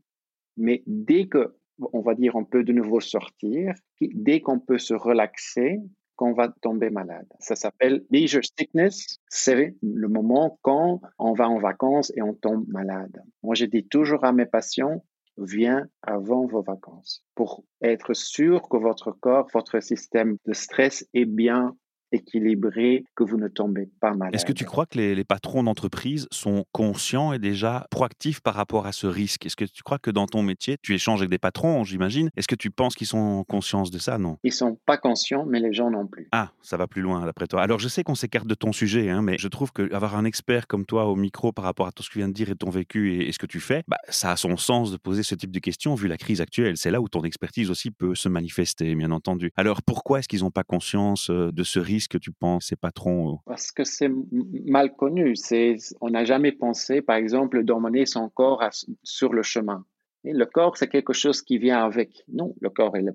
mais 0.55 0.83
dès 0.87 1.27
que 1.27 1.55
on 1.93 2.01
va 2.01 2.15
dire 2.15 2.35
on 2.35 2.45
peut 2.45 2.63
de 2.63 2.73
nouveau 2.73 3.01
sortir, 3.01 3.73
dès 3.99 4.39
qu'on 4.41 4.59
peut 4.59 4.77
se 4.77 4.93
relaxer, 4.93 5.79
qu'on 6.17 6.33
va 6.33 6.49
tomber 6.49 6.89
malade. 6.89 7.27
Ça 7.39 7.55
s'appelle 7.55 8.03
leisure 8.09 8.43
sickness. 8.43 9.19
C'est 9.29 9.75
le 9.81 10.07
moment 10.09 10.59
quand 10.63 10.99
on 11.19 11.33
va 11.33 11.47
en 11.47 11.59
vacances 11.59 12.11
et 12.17 12.21
on 12.21 12.33
tombe 12.33 12.67
malade. 12.67 13.21
Moi, 13.43 13.55
je 13.55 13.65
dis 13.65 13.87
toujours 13.87 14.25
à 14.25 14.33
mes 14.33 14.47
patients, 14.47 15.05
viens 15.37 15.87
avant 16.01 16.45
vos 16.47 16.63
vacances 16.63 17.23
pour 17.35 17.63
être 17.81 18.13
sûr 18.13 18.67
que 18.67 18.77
votre 18.77 19.11
corps, 19.11 19.47
votre 19.53 19.79
système 19.79 20.37
de 20.45 20.53
stress 20.53 21.07
est 21.13 21.25
bien 21.25 21.77
équilibré, 22.11 23.05
que 23.15 23.23
vous 23.23 23.37
ne 23.37 23.47
tombez 23.47 23.89
pas 23.99 24.13
malade. 24.13 24.35
Est-ce 24.35 24.45
que 24.45 24.53
tu 24.53 24.65
crois 24.65 24.85
que 24.85 24.97
les, 24.97 25.23
patrons 25.23 25.63
d'entreprise 25.63 26.27
sont 26.31 26.65
conscients 26.71 27.33
et 27.33 27.39
déjà 27.39 27.85
proactifs 27.91 28.39
par 28.39 28.53
rapport 28.53 28.85
à 28.85 28.91
ce 28.91 29.07
risque? 29.07 29.45
Est-ce 29.45 29.55
que 29.55 29.65
tu 29.65 29.83
crois 29.83 29.99
que 29.99 30.11
dans 30.11 30.25
ton 30.25 30.41
métier, 30.41 30.77
tu 30.81 30.93
échanges 30.93 31.19
avec 31.19 31.29
des 31.29 31.37
patrons, 31.37 31.83
j'imagine 31.83 32.29
Est-ce 32.37 32.47
que 32.47 32.55
tu 32.55 32.71
penses 32.71 32.95
qu'ils 32.95 33.07
sont 33.07 33.43
conscients 33.47 33.83
de 33.83 33.99
ça? 33.99 34.17
Non. 34.17 34.37
Ils 34.43 34.53
sont 34.53 34.77
pas 34.85 34.97
conscients, 34.97 35.45
mais 35.45 35.59
les 35.59 35.73
gens 35.73 35.89
non 35.89 36.07
plus. 36.07 36.27
Ah, 36.31 36.51
ça 36.61 36.77
va 36.77 36.87
plus 36.87 37.01
loin 37.01 37.25
d'après 37.25 37.47
toi. 37.47 37.61
Alors 37.61 37.79
je 37.79 37.87
sais 37.87 38.03
qu'on 38.03 38.15
s'écarte 38.15 38.47
de 38.47 38.55
ton 38.55 38.71
sujet, 38.71 39.09
hein, 39.09 39.21
mais 39.21 39.37
je 39.37 39.47
trouve 39.47 39.71
qu'avoir 39.71 40.15
un 40.15 40.25
expert 40.25 40.67
comme 40.67 40.85
toi 40.85 41.05
au 41.05 41.15
micro 41.15 41.51
par 41.51 41.65
rapport 41.65 41.87
à 41.87 41.91
tout 41.91 42.03
ce 42.03 42.09
que 42.09 42.13
tu 42.13 42.19
viens 42.19 42.29
de 42.29 42.33
dire 42.33 42.49
et 42.49 42.55
ton 42.55 42.69
vécu 42.69 43.21
et, 43.21 43.31
ce 43.31 43.39
que 43.39 43.45
tu 43.45 43.59
fais, 43.59 43.83
bah, 43.87 43.97
ça 44.09 44.31
a 44.31 44.35
son 44.35 44.57
sens 44.57 44.91
de 44.91 44.97
poser 44.97 45.23
ce 45.23 45.35
type 45.35 45.51
de 45.51 45.59
questions 45.59 45.95
vu 45.95 46.07
la 46.07 46.17
crise 46.17 46.41
actuelle. 46.41 46.77
C'est 46.77 46.91
là 46.91 47.01
où 47.01 47.09
ton 47.09 47.23
expertise 47.23 47.69
aussi 47.69 47.91
peut 47.91 48.15
se 48.15 48.29
manifester, 48.29 48.95
bien 48.95 49.11
entendu. 49.11 49.51
Alors 49.57 49.81
pourquoi 49.83 50.19
est-ce 50.19 50.27
qu'ils 50.27 50.41
n'ont 50.41 50.51
pas 50.51 50.63
conscience 50.63 51.29
euh, 51.29 51.51
de 51.51 51.63
ce 51.63 51.79
risque? 51.79 51.96
Que 52.05 52.17
tu 52.17 52.31
penses 52.31 52.67
ces 52.67 52.75
patrons 52.75 53.39
Parce 53.45 53.71
que 53.71 53.83
c'est 53.83 54.11
mal 54.65 54.95
connu. 54.95 55.33
On 56.01 56.09
n'a 56.09 56.25
jamais 56.25 56.51
pensé, 56.51 57.01
par 57.01 57.15
exemple, 57.15 57.63
d'emmener 57.63 58.05
son 58.05 58.29
corps 58.29 58.63
sur 59.03 59.33
le 59.33 59.41
chemin. 59.41 59.85
Le 60.23 60.45
corps, 60.45 60.77
c'est 60.77 60.89
quelque 60.89 61.13
chose 61.13 61.41
qui 61.41 61.57
vient 61.57 61.83
avec. 61.83 62.23
Non, 62.27 62.53
le 62.59 62.69
corps 62.69 62.95
est 62.97 63.05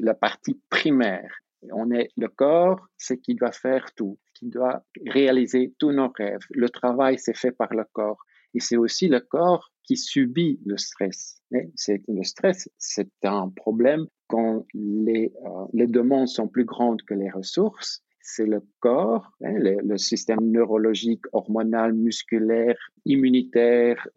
la 0.00 0.14
partie 0.14 0.60
primaire. 0.70 1.30
On 1.72 1.90
est 1.90 2.10
le 2.16 2.28
corps, 2.28 2.80
c'est 2.96 3.18
qui 3.18 3.34
doit 3.34 3.52
faire 3.52 3.92
tout, 3.94 4.18
qui 4.34 4.48
doit 4.48 4.84
réaliser 5.06 5.74
tous 5.78 5.92
nos 5.92 6.08
rêves. 6.08 6.44
Le 6.50 6.68
travail, 6.68 7.18
c'est 7.18 7.36
fait 7.36 7.52
par 7.52 7.72
le 7.72 7.84
corps. 7.92 8.18
Et 8.54 8.60
c'est 8.60 8.76
aussi 8.76 9.08
le 9.08 9.20
corps 9.20 9.70
qui 9.84 9.96
subit 9.96 10.60
le 10.66 10.76
stress. 10.76 11.40
Le 11.50 12.22
stress, 12.22 12.68
c'est 12.78 13.10
un 13.24 13.48
problème 13.48 14.06
quand 14.28 14.64
euh, 14.74 15.28
les 15.72 15.86
demandes 15.86 16.28
sont 16.28 16.48
plus 16.48 16.64
grandes 16.64 17.02
que 17.02 17.14
les 17.14 17.30
ressources 17.30 18.02
c'est 18.22 18.46
le 18.46 18.62
corps, 18.80 19.30
hein, 19.44 19.54
le, 19.58 19.98
système 19.98 20.40
neurologique, 20.40 21.24
hormonal, 21.32 21.92
musculaire, 21.92 22.76
immunitaire. 23.04 24.08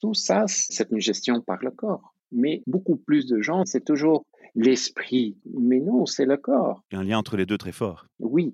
Tout 0.00 0.14
ça, 0.14 0.44
c'est 0.46 0.90
une 0.90 1.00
gestion 1.00 1.40
par 1.40 1.62
le 1.62 1.70
corps. 1.70 2.14
Mais 2.30 2.62
beaucoup 2.66 2.96
plus 2.96 3.26
de 3.26 3.42
gens, 3.42 3.64
c'est 3.66 3.84
toujours 3.84 4.24
l'esprit. 4.54 5.36
Mais 5.52 5.80
non, 5.80 6.06
c'est 6.06 6.24
le 6.24 6.36
corps. 6.36 6.82
Il 6.90 6.94
y 6.94 6.98
a 6.98 7.00
un 7.00 7.04
lien 7.04 7.18
entre 7.18 7.36
les 7.36 7.44
deux 7.44 7.58
très 7.58 7.72
fort. 7.72 8.06
Oui. 8.18 8.52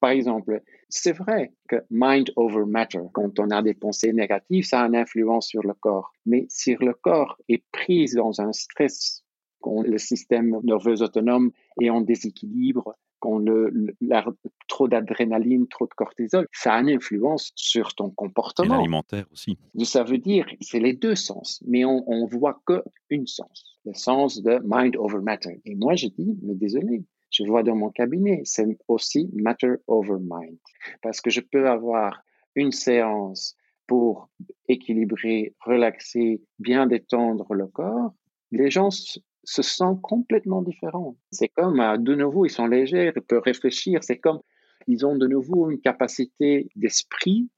Par 0.00 0.10
exemple, 0.10 0.62
c'est 0.88 1.12
vrai 1.12 1.52
que 1.68 1.76
mind 1.90 2.30
over 2.36 2.64
matter, 2.66 3.00
quand 3.12 3.40
on 3.40 3.50
a 3.50 3.62
des 3.62 3.74
pensées 3.74 4.12
négatives, 4.12 4.64
ça 4.64 4.82
a 4.82 4.86
une 4.86 4.96
influence 4.96 5.48
sur 5.48 5.62
le 5.62 5.74
corps. 5.74 6.12
Mais 6.24 6.46
si 6.48 6.76
le 6.78 6.94
corps 6.94 7.36
est 7.48 7.64
pris 7.72 8.06
dans 8.14 8.40
un 8.40 8.52
stress, 8.52 9.24
quand 9.60 9.82
le 9.82 9.98
système 9.98 10.60
nerveux 10.62 11.02
autonome 11.02 11.50
est 11.80 11.90
en 11.90 12.00
déséquilibre, 12.00 12.96
le, 13.38 13.94
trop 14.68 14.88
d'adrénaline, 14.88 15.66
trop 15.68 15.86
de 15.86 15.94
cortisol, 15.94 16.46
ça 16.52 16.74
a 16.74 16.80
une 16.80 16.90
influence 16.90 17.52
sur 17.54 17.94
ton 17.94 18.10
comportement. 18.10 18.76
Et 18.76 18.78
alimentaire 18.78 19.26
aussi. 19.32 19.58
Ça 19.84 20.04
veut 20.04 20.18
dire, 20.18 20.46
c'est 20.60 20.80
les 20.80 20.94
deux 20.94 21.14
sens, 21.14 21.62
mais 21.66 21.84
on, 21.84 22.08
on 22.08 22.26
voit 22.26 22.60
que 22.66 22.82
une 23.10 23.26
sens, 23.26 23.78
le 23.84 23.94
sens 23.94 24.42
de 24.42 24.60
mind 24.64 24.96
over 24.96 25.20
matter. 25.20 25.60
Et 25.64 25.74
moi, 25.74 25.94
je 25.94 26.08
dis, 26.08 26.36
mais 26.42 26.54
désolé, 26.54 27.04
je 27.30 27.44
vois 27.44 27.62
dans 27.62 27.76
mon 27.76 27.90
cabinet, 27.90 28.42
c'est 28.44 28.66
aussi 28.88 29.30
matter 29.34 29.74
over 29.86 30.18
mind. 30.20 30.58
Parce 31.02 31.20
que 31.20 31.30
je 31.30 31.40
peux 31.40 31.68
avoir 31.68 32.22
une 32.54 32.72
séance 32.72 33.56
pour 33.86 34.28
équilibrer, 34.68 35.54
relaxer, 35.60 36.42
bien 36.58 36.86
détendre 36.86 37.52
le 37.54 37.66
corps. 37.66 38.12
Les 38.50 38.70
gens 38.70 38.90
se 39.46 39.62
sentent 39.62 40.02
complètement 40.02 40.60
différents. 40.60 41.16
C'est 41.30 41.48
comme, 41.48 41.80
euh, 41.80 41.96
de 41.96 42.14
nouveau, 42.14 42.44
ils 42.44 42.50
sont 42.50 42.66
légers, 42.66 43.12
ils 43.14 43.22
peuvent 43.22 43.42
réfléchir. 43.42 44.02
C'est 44.02 44.18
comme, 44.18 44.40
ils 44.86 45.06
ont 45.06 45.16
de 45.16 45.26
nouveau 45.26 45.70
une 45.70 45.80
capacité 45.80 46.68
d'esprit 46.76 47.48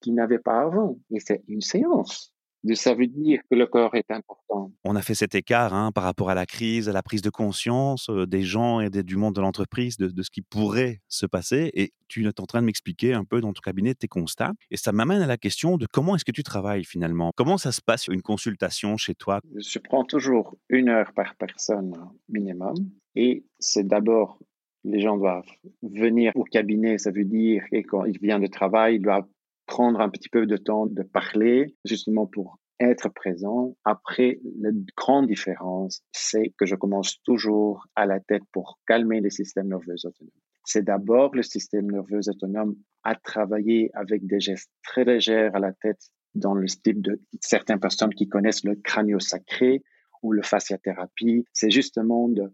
qu'ils 0.00 0.14
n'avaient 0.14 0.38
pas 0.38 0.60
avant. 0.60 0.98
Et 1.10 1.20
c'est 1.20 1.42
une 1.48 1.62
séance 1.62 2.32
ça 2.74 2.94
veut 2.94 3.06
dire 3.06 3.40
que 3.50 3.56
le 3.56 3.66
corps 3.66 3.94
est 3.94 4.10
important. 4.10 4.72
On 4.84 4.96
a 4.96 5.02
fait 5.02 5.14
cet 5.14 5.34
écart 5.34 5.74
hein, 5.74 5.92
par 5.92 6.04
rapport 6.04 6.30
à 6.30 6.34
la 6.34 6.46
crise, 6.46 6.88
à 6.88 6.92
la 6.92 7.02
prise 7.02 7.22
de 7.22 7.30
conscience 7.30 8.08
euh, 8.10 8.26
des 8.26 8.42
gens 8.42 8.80
et 8.80 8.90
du 8.90 9.16
monde 9.16 9.34
de 9.34 9.40
l'entreprise, 9.40 9.96
de, 9.96 10.22
ce 10.22 10.30
qui 10.30 10.42
pourrait 10.42 11.00
se 11.08 11.26
passer. 11.26 11.70
Et 11.74 11.92
tu 12.08 12.24
es 12.24 12.40
en 12.40 12.46
train 12.46 12.60
de 12.60 12.66
m'expliquer 12.66 13.14
un 13.14 13.24
peu 13.24 13.40
dans 13.40 13.52
ton 13.52 13.60
cabinet 13.60 13.94
tes 13.94 14.08
constats. 14.08 14.52
Et 14.70 14.76
ça 14.76 14.92
m'amène 14.92 15.22
à 15.22 15.26
la 15.26 15.36
question 15.36 15.76
de 15.76 15.86
comment 15.86 16.16
est-ce 16.16 16.24
que 16.24 16.32
tu 16.32 16.42
travailles 16.42 16.84
finalement? 16.84 17.32
Comment 17.36 17.58
ça 17.58 17.72
se 17.72 17.80
passe 17.80 18.08
une 18.08 18.22
consultation 18.22 18.96
chez 18.96 19.14
toi? 19.14 19.40
Je 19.56 19.78
prends 19.78 20.04
toujours 20.04 20.56
une 20.68 20.88
heure 20.88 21.12
par 21.14 21.36
personne 21.36 21.94
minimum. 22.28 22.74
Et 23.14 23.44
c'est 23.58 23.86
d'abord 23.86 24.38
les 24.84 25.00
gens 25.00 25.16
doivent 25.16 25.50
venir 25.82 26.32
au 26.34 26.44
cabinet, 26.44 26.98
ça 26.98 27.10
veut 27.10 27.24
dire, 27.24 27.64
et 27.72 27.82
quand 27.82 28.04
ils 28.04 28.18
viennent 28.18 28.42
de 28.42 28.46
travail, 28.46 28.96
ils 28.96 29.02
doivent 29.02 29.26
prendre 29.68 30.00
un 30.00 30.08
petit 30.08 30.28
peu 30.28 30.46
de 30.46 30.56
temps 30.56 30.86
de 30.86 31.02
parler, 31.02 31.76
justement 31.84 32.26
pour 32.26 32.58
être 32.80 33.08
présent. 33.10 33.76
Après, 33.84 34.40
la 34.60 34.70
grande 34.96 35.26
différence, 35.26 36.02
c'est 36.12 36.52
que 36.58 36.66
je 36.66 36.74
commence 36.74 37.20
toujours 37.22 37.86
à 37.94 38.06
la 38.06 38.18
tête 38.18 38.42
pour 38.52 38.80
calmer 38.86 39.20
le 39.20 39.30
système 39.30 39.68
nerveux 39.68 39.94
autonome. 40.04 40.32
C'est 40.64 40.84
d'abord 40.84 41.34
le 41.34 41.42
système 41.42 41.90
nerveux 41.90 42.28
autonome 42.28 42.76
à 43.04 43.14
travailler 43.14 43.90
avec 43.94 44.26
des 44.26 44.40
gestes 44.40 44.70
très 44.82 45.04
légers 45.04 45.50
à 45.52 45.58
la 45.58 45.72
tête 45.72 46.00
dans 46.34 46.54
le 46.54 46.66
style 46.66 47.00
de 47.00 47.20
certaines 47.40 47.80
personnes 47.80 48.14
qui 48.14 48.28
connaissent 48.28 48.64
le 48.64 48.74
crânio 48.74 49.18
sacré 49.18 49.82
ou 50.22 50.32
le 50.32 50.42
fasciathérapie. 50.42 51.44
C'est 51.52 51.70
justement 51.70 52.28
de 52.28 52.52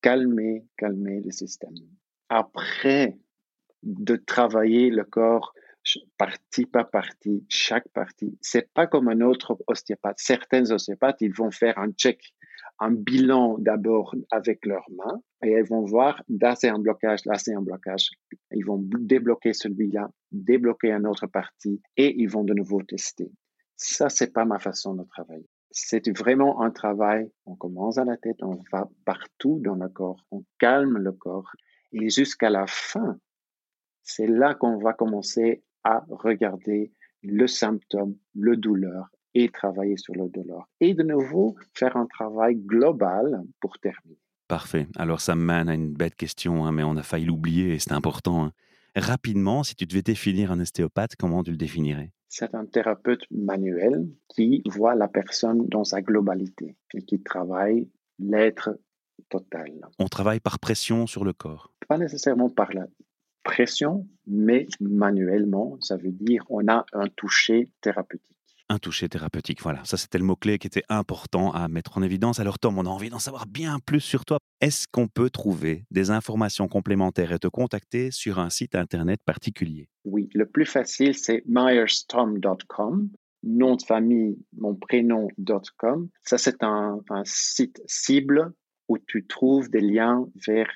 calmer, 0.00 0.64
calmer 0.76 1.20
le 1.20 1.30
système. 1.30 1.74
Après, 2.28 3.18
de 3.82 4.16
travailler 4.16 4.90
le 4.90 5.04
corps 5.04 5.54
partie 6.16 6.66
par 6.66 6.90
partie, 6.90 7.44
chaque 7.48 7.88
partie. 7.88 8.38
C'est 8.40 8.72
pas 8.72 8.86
comme 8.86 9.08
un 9.08 9.20
autre 9.20 9.58
ostéopathe. 9.66 10.18
Certains 10.18 10.70
ostéopathes, 10.70 11.20
ils 11.20 11.34
vont 11.34 11.50
faire 11.50 11.78
un 11.78 11.90
check, 11.92 12.34
un 12.78 12.92
bilan 12.92 13.58
d'abord 13.58 14.14
avec 14.30 14.66
leurs 14.66 14.88
mains 14.90 15.20
et 15.42 15.52
ils 15.52 15.64
vont 15.64 15.82
voir 15.82 16.22
là 16.28 16.54
c'est 16.56 16.68
un 16.68 16.78
blocage, 16.78 17.24
là 17.26 17.38
c'est 17.38 17.54
un 17.54 17.62
blocage. 17.62 18.10
Ils 18.50 18.64
vont 18.64 18.80
débloquer 18.82 19.52
celui-là, 19.52 20.10
débloquer 20.30 20.92
une 20.92 21.06
autre 21.06 21.26
partie 21.26 21.80
et 21.96 22.14
ils 22.20 22.28
vont 22.28 22.44
de 22.44 22.54
nouveau 22.54 22.82
tester. 22.82 23.30
Ça, 23.76 24.08
c'est 24.08 24.32
pas 24.32 24.44
ma 24.44 24.58
façon 24.58 24.94
de 24.94 25.04
travailler. 25.04 25.48
C'est 25.70 26.16
vraiment 26.16 26.62
un 26.62 26.70
travail. 26.70 27.30
On 27.46 27.56
commence 27.56 27.98
à 27.98 28.04
la 28.04 28.16
tête, 28.16 28.42
on 28.42 28.58
va 28.70 28.88
partout 29.04 29.60
dans 29.64 29.74
le 29.74 29.88
corps, 29.88 30.24
on 30.30 30.44
calme 30.58 30.98
le 30.98 31.12
corps 31.12 31.50
et 31.92 32.08
jusqu'à 32.10 32.50
la 32.50 32.66
fin, 32.66 33.18
c'est 34.02 34.26
là 34.26 34.54
qu'on 34.54 34.78
va 34.78 34.92
commencer 34.92 35.62
à 35.84 36.04
regarder 36.08 36.92
le 37.22 37.46
symptôme, 37.46 38.16
le 38.34 38.56
douleur 38.56 39.10
et 39.34 39.48
travailler 39.48 39.96
sur 39.96 40.14
le 40.14 40.28
douleur. 40.28 40.68
Et 40.80 40.94
de 40.94 41.02
nouveau, 41.02 41.56
faire 41.74 41.96
un 41.96 42.06
travail 42.06 42.56
global 42.56 43.42
pour 43.60 43.78
terminer. 43.78 44.18
Parfait. 44.48 44.86
Alors 44.96 45.20
ça 45.20 45.34
mène 45.34 45.68
à 45.68 45.74
une 45.74 45.94
bête 45.94 46.16
question, 46.16 46.66
hein, 46.66 46.72
mais 46.72 46.82
on 46.82 46.96
a 46.96 47.02
failli 47.02 47.24
l'oublier 47.24 47.74
et 47.74 47.78
c'est 47.78 47.92
important. 47.92 48.44
Hein. 48.44 48.52
Rapidement, 48.94 49.62
si 49.62 49.74
tu 49.74 49.86
devais 49.86 50.02
définir 50.02 50.52
un 50.52 50.60
ostéopathe, 50.60 51.16
comment 51.16 51.42
tu 51.42 51.50
le 51.50 51.56
définirais? 51.56 52.12
C'est 52.28 52.54
un 52.54 52.66
thérapeute 52.66 53.22
manuel 53.30 54.06
qui 54.28 54.62
voit 54.66 54.94
la 54.94 55.08
personne 55.08 55.66
dans 55.68 55.84
sa 55.84 56.02
globalité 56.02 56.76
et 56.94 57.02
qui 57.02 57.22
travaille 57.22 57.88
l'être 58.18 58.78
total. 59.30 59.70
On 59.98 60.08
travaille 60.08 60.40
par 60.40 60.58
pression 60.58 61.06
sur 61.06 61.24
le 61.24 61.32
corps? 61.32 61.72
Pas 61.88 61.98
nécessairement 61.98 62.50
par 62.50 62.72
la 62.74 62.86
pression, 63.42 64.08
mais 64.26 64.66
manuellement, 64.80 65.76
ça 65.80 65.96
veut 65.96 66.12
dire 66.12 66.44
on 66.48 66.66
a 66.68 66.84
un 66.92 67.08
toucher 67.08 67.70
thérapeutique. 67.80 68.28
Un 68.68 68.78
toucher 68.78 69.08
thérapeutique, 69.08 69.60
voilà. 69.62 69.84
Ça, 69.84 69.98
c'était 69.98 70.16
le 70.16 70.24
mot-clé 70.24 70.58
qui 70.58 70.66
était 70.66 70.84
important 70.88 71.52
à 71.52 71.68
mettre 71.68 71.98
en 71.98 72.02
évidence. 72.02 72.40
Alors, 72.40 72.58
Tom, 72.58 72.78
on 72.78 72.86
a 72.86 72.88
envie 72.88 73.10
d'en 73.10 73.18
savoir 73.18 73.46
bien 73.46 73.78
plus 73.84 74.00
sur 74.00 74.24
toi. 74.24 74.38
Est-ce 74.62 74.86
qu'on 74.90 75.08
peut 75.08 75.28
trouver 75.28 75.84
des 75.90 76.10
informations 76.10 76.68
complémentaires 76.68 77.32
et 77.32 77.38
te 77.38 77.48
contacter 77.48 78.10
sur 78.10 78.38
un 78.38 78.48
site 78.48 78.74
internet 78.74 79.20
particulier? 79.26 79.90
Oui, 80.04 80.30
le 80.32 80.46
plus 80.46 80.64
facile, 80.64 81.14
c'est 81.14 81.42
myerstom.com 81.46 83.10
nom 83.42 83.76
de 83.76 83.82
famille, 83.82 84.38
mon 84.56 84.74
prénom.com. 84.74 86.08
Ça, 86.22 86.38
c'est 86.38 86.62
un, 86.62 87.00
un, 87.10 87.22
site 87.24 87.82
cible 87.86 88.52
où 88.88 88.98
tu 88.98 89.26
trouves 89.26 89.68
des 89.68 89.80
liens 89.80 90.26
vers 90.46 90.70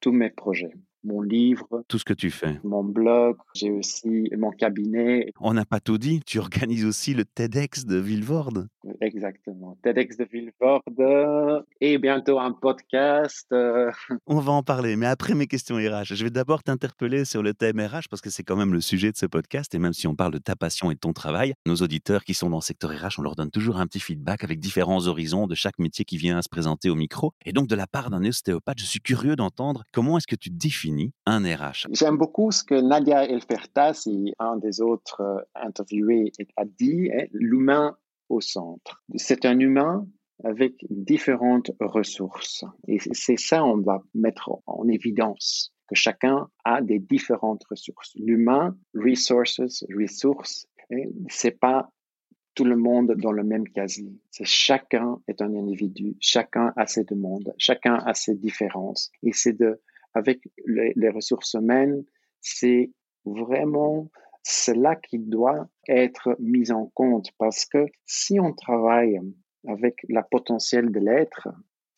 tous 0.00 0.12
mes 0.12 0.30
projets 0.30 0.72
mon 1.06 1.22
livre. 1.22 1.84
Tout 1.88 1.98
ce 1.98 2.04
que 2.04 2.12
tu 2.12 2.30
fais. 2.30 2.60
Mon 2.64 2.84
blog, 2.84 3.36
j'ai 3.54 3.70
aussi 3.70 4.28
mon 4.36 4.50
cabinet. 4.50 5.32
On 5.40 5.54
n'a 5.54 5.64
pas 5.64 5.80
tout 5.80 5.98
dit, 5.98 6.20
tu 6.26 6.38
organises 6.38 6.84
aussi 6.84 7.14
le 7.14 7.24
TEDx 7.24 7.86
de 7.86 7.96
Villevorde. 7.96 8.68
Exactement, 9.00 9.78
TEDx 9.82 10.16
de 10.16 10.26
Villevorde 10.30 11.64
et 11.80 11.98
bientôt 11.98 12.38
un 12.38 12.52
podcast. 12.52 13.46
Euh. 13.52 13.90
On 14.26 14.40
va 14.40 14.52
en 14.52 14.62
parler, 14.62 14.96
mais 14.96 15.06
après 15.06 15.34
mes 15.34 15.46
questions 15.46 15.76
RH, 15.76 16.14
je 16.14 16.24
vais 16.24 16.30
d'abord 16.30 16.62
t'interpeller 16.62 17.24
sur 17.24 17.42
le 17.42 17.54
thème 17.54 17.80
RH 17.80 18.08
parce 18.10 18.20
que 18.20 18.30
c'est 18.30 18.42
quand 18.42 18.56
même 18.56 18.72
le 18.72 18.80
sujet 18.80 19.12
de 19.12 19.16
ce 19.16 19.26
podcast 19.26 19.74
et 19.74 19.78
même 19.78 19.92
si 19.92 20.06
on 20.06 20.14
parle 20.14 20.32
de 20.32 20.38
ta 20.38 20.56
passion 20.56 20.90
et 20.90 20.94
de 20.94 21.00
ton 21.00 21.12
travail, 21.12 21.54
nos 21.66 21.76
auditeurs 21.76 22.24
qui 22.24 22.34
sont 22.34 22.50
dans 22.50 22.58
le 22.58 22.62
secteur 22.62 22.90
RH, 22.90 23.18
on 23.18 23.22
leur 23.22 23.36
donne 23.36 23.50
toujours 23.50 23.76
un 23.76 23.86
petit 23.86 24.00
feedback 24.00 24.42
avec 24.44 24.58
différents 24.58 25.06
horizons 25.06 25.46
de 25.46 25.54
chaque 25.54 25.78
métier 25.78 26.04
qui 26.04 26.16
vient 26.16 26.38
à 26.38 26.42
se 26.42 26.48
présenter 26.48 26.90
au 26.90 26.96
micro. 26.96 27.32
Et 27.44 27.52
donc 27.52 27.68
de 27.68 27.74
la 27.74 27.86
part 27.86 28.10
d'un 28.10 28.24
ostéopathe, 28.24 28.78
je 28.80 28.84
suis 28.84 29.00
curieux 29.00 29.36
d'entendre 29.36 29.84
comment 29.92 30.18
est-ce 30.18 30.26
que 30.26 30.36
tu 30.36 30.50
définis 30.50 30.95
J'aime 31.92 32.16
beaucoup 32.16 32.50
ce 32.50 32.64
que 32.64 32.74
Nadia 32.74 33.24
Elfertas, 33.24 34.08
un 34.38 34.56
des 34.56 34.80
autres 34.80 35.20
euh, 35.20 35.40
interviewés, 35.54 36.32
a 36.56 36.64
dit, 36.64 37.10
hein, 37.12 37.26
l'humain 37.32 37.96
au 38.28 38.40
centre. 38.40 39.02
C'est 39.16 39.44
un 39.44 39.58
humain 39.58 40.06
avec 40.44 40.74
différentes 40.90 41.70
ressources. 41.80 42.64
Et 42.88 42.98
c'est 43.12 43.38
ça 43.38 43.64
on 43.64 43.80
va 43.80 44.02
mettre 44.14 44.50
en 44.66 44.86
évidence, 44.88 45.72
que 45.88 45.94
chacun 45.94 46.48
a 46.64 46.82
des 46.82 46.98
différentes 46.98 47.64
ressources. 47.70 48.12
L'humain, 48.16 48.76
resources, 48.94 49.84
ressources, 49.94 50.66
hein, 50.92 51.04
c'est 51.28 51.58
pas 51.58 51.90
tout 52.54 52.64
le 52.64 52.76
monde 52.76 53.14
dans 53.18 53.32
le 53.32 53.44
même 53.44 53.68
casier. 53.68 54.18
C'est 54.30 54.46
chacun 54.46 55.20
est 55.28 55.42
un 55.42 55.54
individu, 55.54 56.16
chacun 56.20 56.72
a 56.76 56.86
ses 56.86 57.04
demandes, 57.04 57.54
chacun 57.58 57.96
a 57.96 58.14
ses 58.14 58.34
différences. 58.34 59.12
Et 59.22 59.32
c'est 59.32 59.52
de 59.52 59.80
avec 60.16 60.40
les, 60.64 61.10
ressources 61.10 61.52
humaines, 61.54 62.02
c'est 62.40 62.90
vraiment 63.26 64.10
cela 64.42 64.96
qui 64.96 65.18
doit 65.18 65.68
être 65.88 66.36
mis 66.40 66.72
en 66.72 66.86
compte 66.94 67.30
parce 67.38 67.66
que 67.66 67.86
si 68.06 68.40
on 68.40 68.54
travaille 68.54 69.20
avec 69.68 69.96
la 70.08 70.22
potentiel 70.22 70.90
de 70.90 71.00
l'être, 71.00 71.48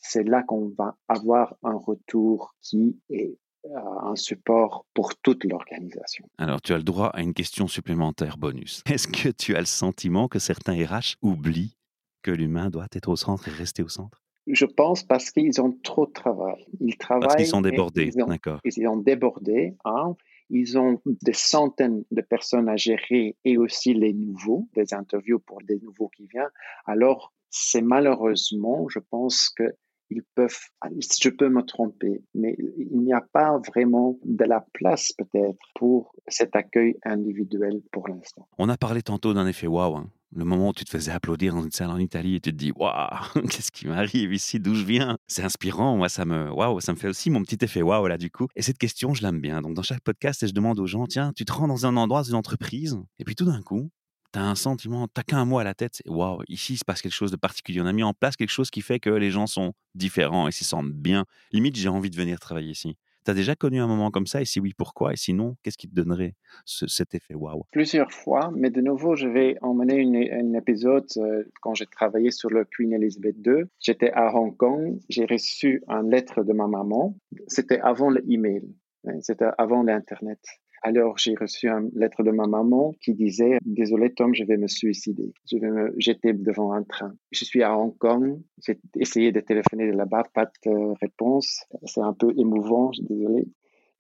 c'est 0.01 0.25
là 0.25 0.43
qu'on 0.43 0.73
va 0.77 0.97
avoir 1.07 1.55
un 1.63 1.77
retour 1.77 2.57
qui 2.61 2.99
est 3.09 3.39
euh, 3.67 3.71
un 4.03 4.17
support 4.17 4.87
pour 4.95 5.17
toute 5.17 5.45
l'organisation. 5.45 6.29
Alors, 6.39 6.61
tu 6.61 6.73
as 6.73 6.79
le 6.79 6.83
droit 6.83 7.09
à 7.09 7.23
une 7.23 7.35
question 7.35 7.69
supplémentaire 7.69 8.37
bonus. 8.37 8.83
Est-ce 8.91 9.07
que 9.07 9.29
tu 9.29 9.55
as 9.55 9.61
le 9.61 9.67
sentiment 9.67 10.27
que 10.27 10.39
certains 10.39 10.75
RH 10.75 11.17
oublient 11.23 11.77
que 12.23 12.31
l'humain 12.31 12.71
doit 12.71 12.87
être 12.93 13.09
au 13.09 13.17
centre 13.17 13.47
et 13.47 13.53
rester 13.53 13.83
au 13.83 13.89
centre? 13.89 14.23
Je 14.51 14.65
pense 14.65 15.03
parce 15.03 15.31
qu'ils 15.31 15.61
ont 15.61 15.73
trop 15.83 16.07
de 16.07 16.13
travail. 16.13 16.67
Ils 16.81 16.97
travaillent. 16.97 17.23
Parce 17.23 17.37
qu'ils 17.37 17.47
sont 17.47 17.61
débordés, 17.61 18.11
d'accord. 18.11 18.61
Ils 18.65 18.87
ont 18.87 18.97
débordé. 18.97 19.77
Hein. 19.85 20.17
Ils 20.51 20.79
ont 20.79 21.01
des 21.05 21.35
centaines 21.35 22.05
de 22.11 22.23
personnes 22.23 22.69
à 22.69 22.77
gérer 22.77 23.37
et 23.45 23.59
aussi 23.59 23.93
les 23.93 24.15
nouveaux, 24.15 24.67
des 24.75 24.95
interviews 24.95 25.39
pour 25.41 25.59
des 25.63 25.79
nouveaux 25.81 26.09
qui 26.09 26.27
viennent. 26.27 26.51
Alors, 26.87 27.35
c'est 27.51 27.83
malheureusement, 27.83 28.89
je 28.89 28.99
pense 28.99 29.51
que 29.51 29.75
ils 30.11 30.23
peuvent, 30.35 30.59
je 30.85 31.29
peux 31.29 31.49
me 31.49 31.63
tromper, 31.63 32.23
mais 32.35 32.57
il 32.79 33.01
n'y 33.01 33.13
a 33.13 33.21
pas 33.21 33.59
vraiment 33.67 34.19
de 34.25 34.45
la 34.45 34.65
place 34.73 35.13
peut-être 35.13 35.59
pour 35.75 36.15
cet 36.29 36.57
accueil 36.57 36.97
individuel 37.05 37.83
pour 37.93 38.09
l'instant. 38.09 38.49
On 38.59 38.69
a 38.69 38.77
parlé 38.77 39.03
tantôt 39.03 39.35
d'un 39.35 39.47
effet 39.47 39.67
waouh. 39.67 39.97
Hein. 39.97 40.11
Le 40.35 40.45
moment 40.45 40.69
où 40.69 40.73
tu 40.75 40.85
te 40.85 40.91
faisais 40.91 41.11
applaudir 41.11 41.55
dans 41.55 41.63
une 41.63 41.71
salle 41.71 41.91
en 41.91 41.99
Italie 41.99 42.37
et 42.37 42.41
tu 42.41 42.51
te 42.51 42.57
dis 42.57 42.73
waouh, 42.73 43.09
qu'est-ce 43.51 43.73
qui 43.73 43.87
m'arrive 43.87 44.33
ici, 44.33 44.61
d'où 44.61 44.75
je 44.75 44.85
viens? 44.85 45.17
C'est 45.27 45.43
inspirant, 45.43 45.97
moi 45.97 46.09
ça 46.09 46.25
me 46.25 46.51
waouh, 46.51 46.81
ça 46.81 46.93
me 46.93 46.99
fait 46.99 47.09
aussi 47.09 47.31
mon 47.31 47.43
petit 47.43 47.65
effet 47.65 47.83
waouh 47.83 48.07
là 48.07 48.19
du 48.19 48.31
coup. 48.31 48.47
Et 48.57 48.63
cette 48.63 48.79
question, 48.79 49.15
je 49.15 49.23
l'aime 49.23 49.41
bien. 49.41 49.63
Donc 49.63 49.75
dans 49.75 49.83
chaque 49.83 50.03
podcast, 50.03 50.47
je 50.47 50.53
demande 50.53 50.79
aux 50.81 50.87
gens 50.87 51.07
tiens, 51.07 51.33
tu 51.35 51.45
te 51.45 51.53
rends 51.53 51.69
dans 51.69 51.87
un 51.87 51.97
endroit, 51.97 52.21
dans 52.21 52.29
une 52.29 52.35
entreprise, 52.35 52.99
et 53.19 53.25
puis 53.25 53.35
tout 53.35 53.47
d'un 53.47 53.63
coup, 53.63 53.91
tu 54.33 54.39
as 54.39 54.45
un 54.45 54.55
sentiment, 54.55 55.09
tu 55.09 55.23
qu'un 55.25 55.45
mot 55.45 55.59
à 55.59 55.65
la 55.65 55.75
tête, 55.75 56.03
waouh, 56.07 56.43
ici 56.49 56.75
il 56.75 56.77
se 56.77 56.85
passe 56.85 57.03
quelque 57.03 57.13
chose 57.13 57.31
de 57.31 57.37
particulier. 57.37 57.81
On 57.81 57.87
a 57.87 57.93
mis 57.93 58.03
en 58.03 58.15
place 58.15 58.37
quelque 58.37 58.51
chose 58.51 58.71
qui 58.71 58.81
fait 58.81 59.01
que 59.01 59.11
les 59.11 59.31
gens 59.31 59.47
sont 59.47 59.73
différents 59.95 60.49
et 60.49 60.53
s'y 60.53 60.65
sentent 60.65 60.93
bien. 60.93 61.25
Limite, 61.53 61.77
j'ai 61.77 61.89
envie 61.89 62.11
de 62.11 62.17
venir 62.17 62.39
travailler 62.41 62.71
ici. 62.71 62.97
Tu 63.25 63.31
as 63.33 63.35
déjà 63.35 63.55
connu 63.57 63.81
un 63.81 63.87
moment 63.87 64.11
comme 64.11 64.27
ça? 64.27 64.41
Et 64.41 64.47
si 64.47 64.59
oui, 64.59 64.73
pourquoi? 64.75 65.13
Et 65.13 65.17
sinon, 65.17 65.57
qu'est-ce 65.63 65.77
qui 65.77 65.89
te 65.89 65.95
donnerait 65.95 66.35
cet 66.65 67.15
effet 67.15 67.35
waouh? 67.35 67.65
Plusieurs 67.73 68.11
fois, 68.11 68.51
mais 68.55 68.71
de 68.71 68.81
nouveau, 68.81 69.17
je 69.17 69.29
vais 69.29 69.57
emmener 69.61 70.33
un 70.33 70.55
épisode 70.55 71.07
euh, 71.19 71.45
quand 71.61 71.75
j'ai 71.75 71.87
travaillé 71.87 72.31
sur 72.31 72.49
le 72.49 72.65
Queen 72.65 72.93
Elizabeth 72.93 73.37
II. 73.45 73.65
J'étais 73.81 74.11
à 74.13 74.35
Hong 74.35 74.57
Kong, 74.57 74.99
j'ai 75.09 75.27
reçu 75.27 75.83
une 75.89 76.11
lettre 76.11 76.43
de 76.43 76.53
ma 76.53 76.69
maman. 76.69 77.19
C'était 77.49 77.81
avant 77.81 78.09
l'email, 78.09 78.63
hein, 79.07 79.19
c'était 79.21 79.51
avant 79.59 79.83
l'Internet. 79.83 80.41
Alors, 80.83 81.19
j'ai 81.19 81.35
reçu 81.35 81.69
une 81.69 81.91
lettre 81.95 82.23
de 82.23 82.31
ma 82.31 82.47
maman 82.47 82.95
qui 83.01 83.15
disait 83.15 83.59
Désolé, 83.65 84.13
Tom, 84.15 84.35
je 84.35 84.45
vais 84.45 84.57
me 84.57 84.69
suicider. 84.69 85.33
Je 85.51 85.59
vais 85.59 85.71
me 85.71 85.95
jeter 85.99 86.33
devant 86.33 86.73
un 86.73 86.83
train. 86.85 87.15
Je 87.33 87.45
suis 87.45 87.63
à 87.63 87.77
Hong 87.77 87.97
Kong. 87.99 88.41
J'ai 88.65 88.79
essayé 88.97 89.33
de 89.33 89.41
téléphoner 89.41 89.91
de 89.91 89.97
là-bas, 89.97 90.25
pas 90.35 90.47
de 90.65 90.95
réponse. 91.01 91.65
C'est 91.85 92.01
un 92.01 92.13
peu 92.13 92.33
émouvant, 92.37 92.91
désolé. 93.01 93.47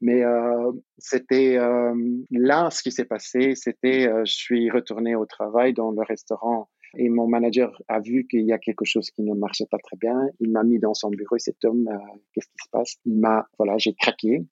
Mais 0.00 0.22
euh, 0.22 0.70
c'était 0.98 1.56
euh, 1.56 1.94
là 2.30 2.70
ce 2.70 2.82
qui 2.82 2.92
s'est 2.92 3.04
passé. 3.04 3.54
C'était, 3.56 4.06
euh, 4.06 4.24
je 4.24 4.32
suis 4.32 4.70
retourné 4.70 5.16
au 5.16 5.26
travail 5.26 5.74
dans 5.74 5.90
le 5.90 6.02
restaurant 6.02 6.68
et 6.96 7.08
mon 7.08 7.26
manager 7.26 7.82
a 7.88 8.00
vu 8.00 8.26
qu'il 8.28 8.46
y 8.46 8.52
a 8.52 8.58
quelque 8.58 8.84
chose 8.84 9.10
qui 9.10 9.22
ne 9.22 9.34
marchait 9.34 9.66
pas 9.70 9.78
très 9.78 9.96
bien. 9.96 10.28
Il 10.40 10.52
m'a 10.52 10.62
mis 10.62 10.78
dans 10.78 10.94
son 10.94 11.10
bureau. 11.10 11.36
Cet 11.38 11.64
homme, 11.64 11.86
qu'est-ce 12.32 12.46
qui 12.46 12.64
se 12.64 12.70
passe? 12.70 12.96
Il 13.04 13.18
m'a, 13.18 13.46
voilà, 13.58 13.76
j'ai 13.76 13.94
craqué 13.94 14.46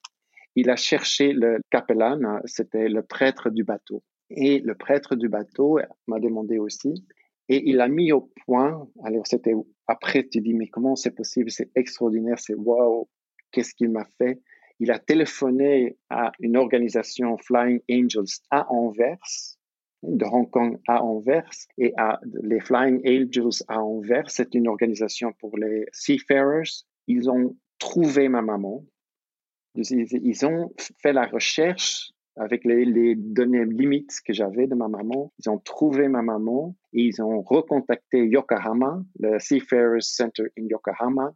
il 0.56 0.70
a 0.70 0.76
cherché 0.76 1.32
le 1.32 1.60
capellan, 1.70 2.40
c'était 2.46 2.88
le 2.88 3.02
prêtre 3.02 3.50
du 3.50 3.62
bateau. 3.62 4.02
Et 4.30 4.58
le 4.58 4.74
prêtre 4.74 5.14
du 5.14 5.28
bateau 5.28 5.78
m'a 6.08 6.18
demandé 6.18 6.58
aussi, 6.58 7.06
et 7.48 7.62
il 7.68 7.80
a 7.80 7.86
mis 7.86 8.10
au 8.10 8.32
point, 8.44 8.88
alors 9.04 9.26
c'était 9.26 9.54
après 9.86 10.26
tu 10.26 10.40
dis, 10.40 10.54
mais 10.54 10.66
comment 10.66 10.96
c'est 10.96 11.14
possible, 11.14 11.50
c'est 11.50 11.70
extraordinaire, 11.76 12.38
c'est 12.40 12.54
wow, 12.54 13.08
qu'est-ce 13.52 13.74
qu'il 13.74 13.90
m'a 13.90 14.04
fait? 14.18 14.40
Il 14.80 14.90
a 14.90 14.98
téléphoné 14.98 15.96
à 16.10 16.32
une 16.40 16.56
organisation 16.56 17.38
Flying 17.38 17.80
Angels 17.90 18.40
à 18.50 18.70
Anvers, 18.72 19.56
de 20.02 20.24
Hong 20.24 20.50
Kong 20.50 20.78
à 20.88 21.02
Anvers, 21.04 21.50
et 21.78 21.92
à 21.96 22.20
les 22.42 22.60
Flying 22.60 23.00
Angels 23.06 23.62
à 23.68 23.82
Anvers, 23.82 24.30
c'est 24.30 24.54
une 24.54 24.68
organisation 24.68 25.32
pour 25.38 25.56
les 25.56 25.86
seafarers. 25.92 26.84
Ils 27.06 27.30
ont 27.30 27.56
trouvé 27.78 28.28
ma 28.28 28.42
maman, 28.42 28.84
ils, 29.76 30.46
ont 30.46 30.72
fait 31.02 31.12
la 31.12 31.26
recherche 31.26 32.12
avec 32.36 32.64
les, 32.64 33.14
données 33.14 33.64
limites 33.64 34.20
que 34.24 34.32
j'avais 34.32 34.66
de 34.66 34.74
ma 34.74 34.88
maman. 34.88 35.32
Ils 35.38 35.50
ont 35.50 35.58
trouvé 35.58 36.08
ma 36.08 36.22
maman 36.22 36.76
et 36.92 37.02
ils 37.02 37.22
ont 37.22 37.40
recontacté 37.42 38.26
Yokohama, 38.26 39.02
le 39.18 39.38
Seafarers 39.38 40.02
Center 40.02 40.44
in 40.58 40.66
Yokohama, 40.68 41.32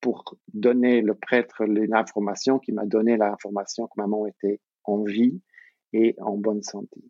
pour 0.00 0.24
donner 0.52 1.02
le 1.02 1.14
prêtre 1.14 1.64
l'information 1.64 2.58
qui 2.58 2.72
m'a 2.72 2.86
donné 2.86 3.16
l'information 3.16 3.86
que 3.86 3.94
maman 3.96 4.26
était 4.26 4.60
en 4.84 5.02
vie 5.02 5.40
et 5.92 6.14
en 6.20 6.36
bonne 6.36 6.62
santé. 6.62 7.02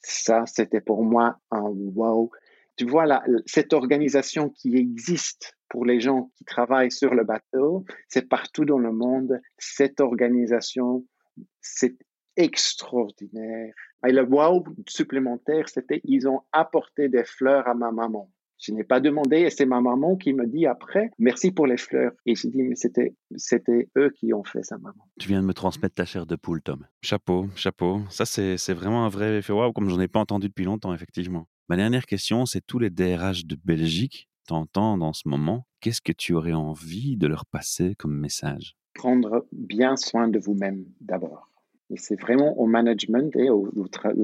Ça, 0.00 0.44
c'était 0.46 0.80
pour 0.80 1.02
moi 1.02 1.38
un 1.50 1.62
wow. 1.62 2.30
Tu 2.76 2.86
vois, 2.86 3.22
cette 3.46 3.72
organisation 3.72 4.50
qui 4.50 4.76
existe 4.76 5.56
pour 5.74 5.84
les 5.84 5.98
gens 5.98 6.30
qui 6.36 6.44
travaillent 6.44 6.92
sur 6.92 7.14
le 7.14 7.24
bateau, 7.24 7.84
c'est 8.06 8.28
partout 8.28 8.64
dans 8.64 8.78
le 8.78 8.92
monde. 8.92 9.40
Cette 9.58 10.00
organisation, 10.00 11.04
c'est 11.60 11.96
extraordinaire. 12.36 13.74
Et 14.06 14.12
le 14.12 14.22
wow 14.22 14.64
supplémentaire, 14.88 15.68
c'était 15.68 16.00
ils 16.04 16.28
ont 16.28 16.42
apporté 16.52 17.08
des 17.08 17.24
fleurs 17.24 17.66
à 17.66 17.74
ma 17.74 17.90
maman. 17.90 18.30
Je 18.60 18.70
n'ai 18.70 18.84
pas 18.84 19.00
demandé 19.00 19.38
et 19.38 19.50
c'est 19.50 19.66
ma 19.66 19.80
maman 19.80 20.14
qui 20.14 20.32
me 20.32 20.46
dit 20.46 20.64
après 20.64 21.10
merci 21.18 21.50
pour 21.50 21.66
les 21.66 21.76
fleurs. 21.76 22.12
Et 22.24 22.36
je 22.36 22.46
dis 22.46 22.62
mais 22.62 22.76
c'était 22.76 23.16
c'était 23.34 23.88
eux 23.98 24.10
qui 24.16 24.32
ont 24.32 24.44
fait 24.44 24.62
ça 24.62 24.78
maman. 24.78 25.04
Tu 25.18 25.26
viens 25.26 25.42
de 25.42 25.46
me 25.46 25.54
transmettre 25.54 25.96
ta 25.96 26.04
chair 26.04 26.24
de 26.24 26.36
poule 26.36 26.62
Tom. 26.62 26.86
Chapeau, 27.02 27.48
chapeau. 27.56 28.00
Ça 28.10 28.26
c'est 28.26 28.74
vraiment 28.74 29.06
un 29.06 29.08
vrai 29.08 29.38
effet 29.38 29.52
waouh 29.52 29.72
comme 29.72 29.88
j'en 29.88 29.98
ai 29.98 30.06
pas 30.06 30.20
entendu 30.20 30.46
depuis 30.46 30.66
longtemps 30.66 30.94
effectivement. 30.94 31.48
Ma 31.68 31.74
dernière 31.74 32.06
question 32.06 32.46
c'est 32.46 32.64
tous 32.64 32.78
les 32.78 32.90
DRH 32.90 33.44
de 33.44 33.58
Belgique 33.64 34.28
t'entendent 34.46 35.02
en 35.02 35.12
ce 35.12 35.28
moment, 35.28 35.66
qu'est-ce 35.80 36.00
que 36.00 36.12
tu 36.12 36.34
aurais 36.34 36.52
envie 36.52 37.16
de 37.16 37.26
leur 37.26 37.46
passer 37.46 37.94
comme 37.96 38.16
message? 38.16 38.76
Prendre 38.94 39.46
bien 39.52 39.96
soin 39.96 40.28
de 40.28 40.38
vous-même 40.38 40.84
d'abord. 41.00 41.50
Et 41.90 41.96
c'est 41.96 42.20
vraiment 42.20 42.58
au 42.58 42.66
management 42.66 43.34
et 43.36 43.50
aux, 43.50 43.70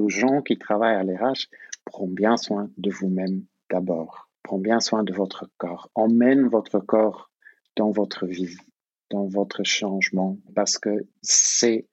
gens 0.09 0.41
qui 0.41 0.57
travaillent 0.57 0.95
à 0.95 1.03
l'RH, 1.03 1.47
Prends 1.85 2.07
bien 2.07 2.37
soin 2.37 2.69
de 2.77 2.91
vous-même 2.91 3.43
d'abord. 3.69 4.29
Prends 4.43 4.59
bien 4.59 4.79
soin 4.79 5.03
de 5.03 5.13
votre 5.13 5.49
corps. 5.57 5.89
Emmène 5.95 6.47
votre 6.47 6.79
corps 6.79 7.31
dans 7.75 7.91
votre 7.91 8.27
vie, 8.27 8.57
dans 9.09 9.25
votre 9.25 9.63
changement, 9.63 10.37
parce 10.55 10.77
que 10.77 11.07
c'est, 11.21 11.87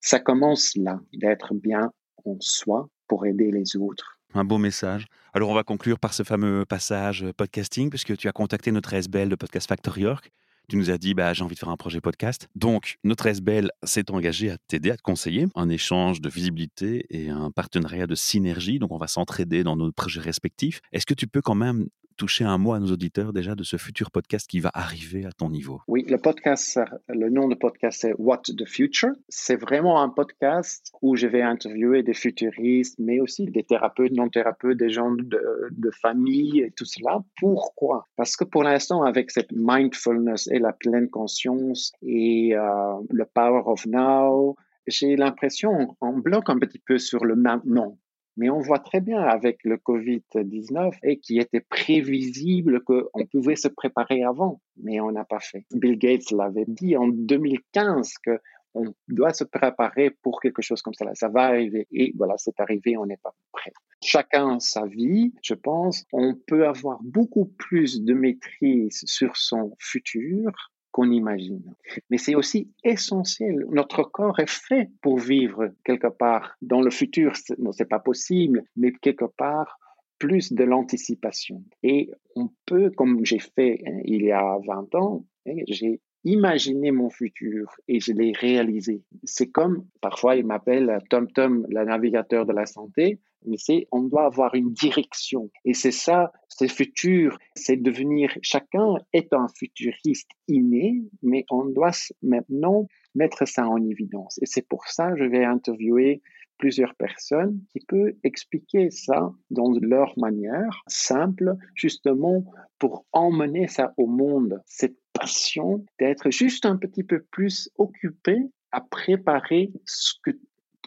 ça 0.00 0.18
commence 0.18 0.76
là, 0.76 1.00
d'être 1.12 1.54
bien 1.54 1.92
en 2.24 2.36
soi 2.40 2.88
pour 3.06 3.26
aider 3.26 3.50
les 3.50 3.76
autres. 3.76 4.13
Un 4.36 4.44
beau 4.44 4.58
message. 4.58 5.06
Alors, 5.32 5.48
on 5.50 5.54
va 5.54 5.62
conclure 5.62 6.00
par 6.00 6.12
ce 6.12 6.24
fameux 6.24 6.64
passage 6.64 7.24
podcasting, 7.36 7.88
puisque 7.88 8.16
tu 8.16 8.26
as 8.26 8.32
contacté 8.32 8.72
notre 8.72 8.92
SBL 8.92 9.28
de 9.28 9.36
Podcast 9.36 9.68
Factory 9.68 10.02
York 10.02 10.32
tu 10.68 10.76
nous 10.76 10.90
as 10.90 10.98
dit, 10.98 11.14
bah, 11.14 11.32
j'ai 11.34 11.44
envie 11.44 11.54
de 11.54 11.58
faire 11.58 11.68
un 11.68 11.76
projet 11.76 12.00
podcast. 12.00 12.48
Donc, 12.54 12.96
notre 13.04 13.26
SBL 13.26 13.70
s'est 13.82 14.10
engagé 14.10 14.50
à 14.50 14.56
t'aider, 14.66 14.90
à 14.90 14.96
te 14.96 15.02
conseiller, 15.02 15.46
un 15.54 15.68
échange 15.68 16.20
de 16.20 16.28
visibilité 16.28 17.04
et 17.10 17.28
un 17.28 17.50
partenariat 17.50 18.06
de 18.06 18.14
synergie. 18.14 18.78
Donc, 18.78 18.90
on 18.90 18.96
va 18.96 19.06
s'entraider 19.06 19.62
dans 19.62 19.76
nos 19.76 19.92
projets 19.92 20.20
respectifs. 20.20 20.80
Est-ce 20.92 21.06
que 21.06 21.14
tu 21.14 21.26
peux 21.26 21.42
quand 21.42 21.54
même 21.54 21.88
toucher 22.16 22.44
un 22.44 22.58
mot 22.58 22.72
à 22.72 22.80
nos 22.80 22.92
auditeurs 22.92 23.32
déjà 23.32 23.54
de 23.54 23.62
ce 23.62 23.76
futur 23.76 24.10
podcast 24.10 24.48
qui 24.48 24.60
va 24.60 24.70
arriver 24.74 25.24
à 25.24 25.32
ton 25.32 25.50
niveau? 25.50 25.80
Oui, 25.88 26.04
le 26.08 26.18
podcast, 26.18 26.80
le 27.08 27.30
nom 27.30 27.48
du 27.48 27.56
podcast 27.56 28.00
c'est 28.00 28.14
What 28.18 28.42
the 28.56 28.66
Future. 28.66 29.12
C'est 29.28 29.56
vraiment 29.56 30.02
un 30.02 30.08
podcast 30.08 30.92
où 31.02 31.16
je 31.16 31.26
vais 31.26 31.42
interviewer 31.42 32.02
des 32.02 32.14
futuristes, 32.14 32.98
mais 32.98 33.20
aussi 33.20 33.46
des 33.46 33.62
thérapeutes, 33.62 34.12
non-thérapeutes, 34.12 34.78
des 34.78 34.90
gens 34.90 35.10
de, 35.10 35.40
de, 35.70 35.90
famille 35.90 36.60
et 36.60 36.70
tout 36.70 36.84
cela. 36.84 37.22
Pourquoi? 37.38 38.08
Parce 38.16 38.36
que 38.36 38.44
pour 38.44 38.62
l'instant, 38.62 39.02
avec 39.02 39.30
cette 39.30 39.52
mindfulness 39.52 40.48
et 40.48 40.58
la 40.58 40.72
pleine 40.72 41.08
conscience 41.08 41.92
et 42.02 42.54
euh, 42.54 42.94
le 43.10 43.24
power 43.24 43.62
of 43.66 43.86
now, 43.86 44.56
j'ai 44.86 45.16
l'impression, 45.16 45.96
on 46.00 46.18
bloque 46.18 46.50
un 46.50 46.58
petit 46.58 46.78
peu 46.78 46.98
sur 46.98 47.24
le 47.24 47.36
maintenant. 47.36 47.98
Mais 48.36 48.50
on 48.50 48.60
voit 48.60 48.80
très 48.80 49.00
bien 49.00 49.20
avec 49.20 49.58
le 49.64 49.76
Covid-19 49.76 50.92
et 51.02 51.18
qui 51.18 51.38
était 51.38 51.60
prévisible 51.60 52.82
qu'on 52.82 53.26
pouvait 53.30 53.56
se 53.56 53.68
préparer 53.68 54.24
avant, 54.24 54.60
mais 54.76 55.00
on 55.00 55.12
n'a 55.12 55.24
pas 55.24 55.40
fait. 55.40 55.64
Bill 55.72 55.98
Gates 55.98 56.30
l'avait 56.32 56.66
dit 56.66 56.96
en 56.96 57.08
2015 57.08 58.14
que 58.24 58.40
on 58.74 58.92
doit 59.08 59.32
se 59.32 59.44
préparer 59.44 60.10
pour 60.10 60.40
quelque 60.40 60.62
chose 60.62 60.82
comme 60.82 60.94
ça. 60.94 61.06
Ça 61.14 61.28
va 61.28 61.44
arriver. 61.44 61.86
Et 61.92 62.12
voilà, 62.16 62.34
c'est 62.38 62.58
arrivé, 62.58 62.96
on 62.96 63.06
n'est 63.06 63.18
pas 63.18 63.34
prêt. 63.52 63.72
Chacun 64.02 64.58
sa 64.58 64.84
vie, 64.86 65.32
je 65.42 65.54
pense, 65.54 66.04
on 66.12 66.34
peut 66.34 66.66
avoir 66.66 66.98
beaucoup 67.02 67.46
plus 67.56 68.02
de 68.02 68.14
maîtrise 68.14 69.02
sur 69.06 69.36
son 69.36 69.76
futur 69.78 70.50
qu'on 70.94 71.10
imagine. 71.10 71.74
Mais 72.08 72.18
c'est 72.18 72.36
aussi 72.36 72.70
essentiel. 72.84 73.66
Notre 73.68 74.04
corps 74.04 74.38
est 74.38 74.48
fait 74.48 74.90
pour 75.02 75.18
vivre 75.18 75.72
quelque 75.84 76.06
part. 76.06 76.54
Dans 76.62 76.80
le 76.80 76.90
futur, 76.92 77.32
non, 77.58 77.72
c'est 77.72 77.88
pas 77.88 77.98
possible, 77.98 78.62
mais 78.76 78.92
quelque 78.92 79.24
part, 79.24 79.80
plus 80.20 80.52
de 80.52 80.62
l'anticipation. 80.62 81.64
Et 81.82 82.12
on 82.36 82.48
peut, 82.64 82.90
comme 82.90 83.24
j'ai 83.26 83.40
fait 83.40 83.82
hein, 83.84 83.98
il 84.04 84.22
y 84.22 84.30
a 84.30 84.56
20 84.64 84.94
ans, 84.94 85.26
hein, 85.48 85.56
j'ai 85.66 86.00
imaginé 86.22 86.92
mon 86.92 87.10
futur 87.10 87.74
et 87.88 87.98
je 87.98 88.12
l'ai 88.12 88.30
réalisé. 88.30 89.02
C'est 89.24 89.50
comme, 89.50 89.86
parfois, 90.00 90.36
il 90.36 90.46
m'appelle 90.46 91.00
Tom 91.10 91.26
Tom, 91.32 91.66
le 91.70 91.84
navigateur 91.84 92.46
de 92.46 92.52
la 92.52 92.66
santé 92.66 93.18
mais 93.44 93.86
on 93.92 94.02
doit 94.02 94.26
avoir 94.26 94.54
une 94.54 94.72
direction. 94.72 95.50
Et 95.64 95.74
c'est 95.74 95.90
ça, 95.90 96.32
c'est 96.48 96.68
futur, 96.68 97.38
c'est 97.54 97.76
devenir, 97.76 98.36
chacun 98.42 98.94
est 99.12 99.32
un 99.32 99.46
futuriste 99.58 100.30
inné, 100.48 101.02
mais 101.22 101.44
on 101.50 101.64
doit 101.66 101.92
maintenant 102.22 102.86
mettre 103.14 103.46
ça 103.46 103.66
en 103.66 103.82
évidence. 103.82 104.38
Et 104.42 104.46
c'est 104.46 104.66
pour 104.66 104.86
ça 104.86 105.12
que 105.12 105.18
je 105.18 105.24
vais 105.24 105.44
interviewer 105.44 106.22
plusieurs 106.58 106.94
personnes 106.94 107.60
qui 107.70 107.80
peuvent 107.86 108.14
expliquer 108.22 108.90
ça 108.90 109.32
dans 109.50 109.72
leur 109.80 110.18
manière 110.18 110.82
simple, 110.86 111.56
justement 111.74 112.44
pour 112.78 113.04
emmener 113.12 113.68
ça 113.68 113.92
au 113.96 114.06
monde, 114.06 114.62
cette 114.66 114.96
passion 115.12 115.84
d'être 115.98 116.30
juste 116.30 116.66
un 116.66 116.76
petit 116.76 117.04
peu 117.04 117.22
plus 117.30 117.70
occupé 117.78 118.38
à 118.72 118.80
préparer 118.80 119.72
ce 119.84 120.14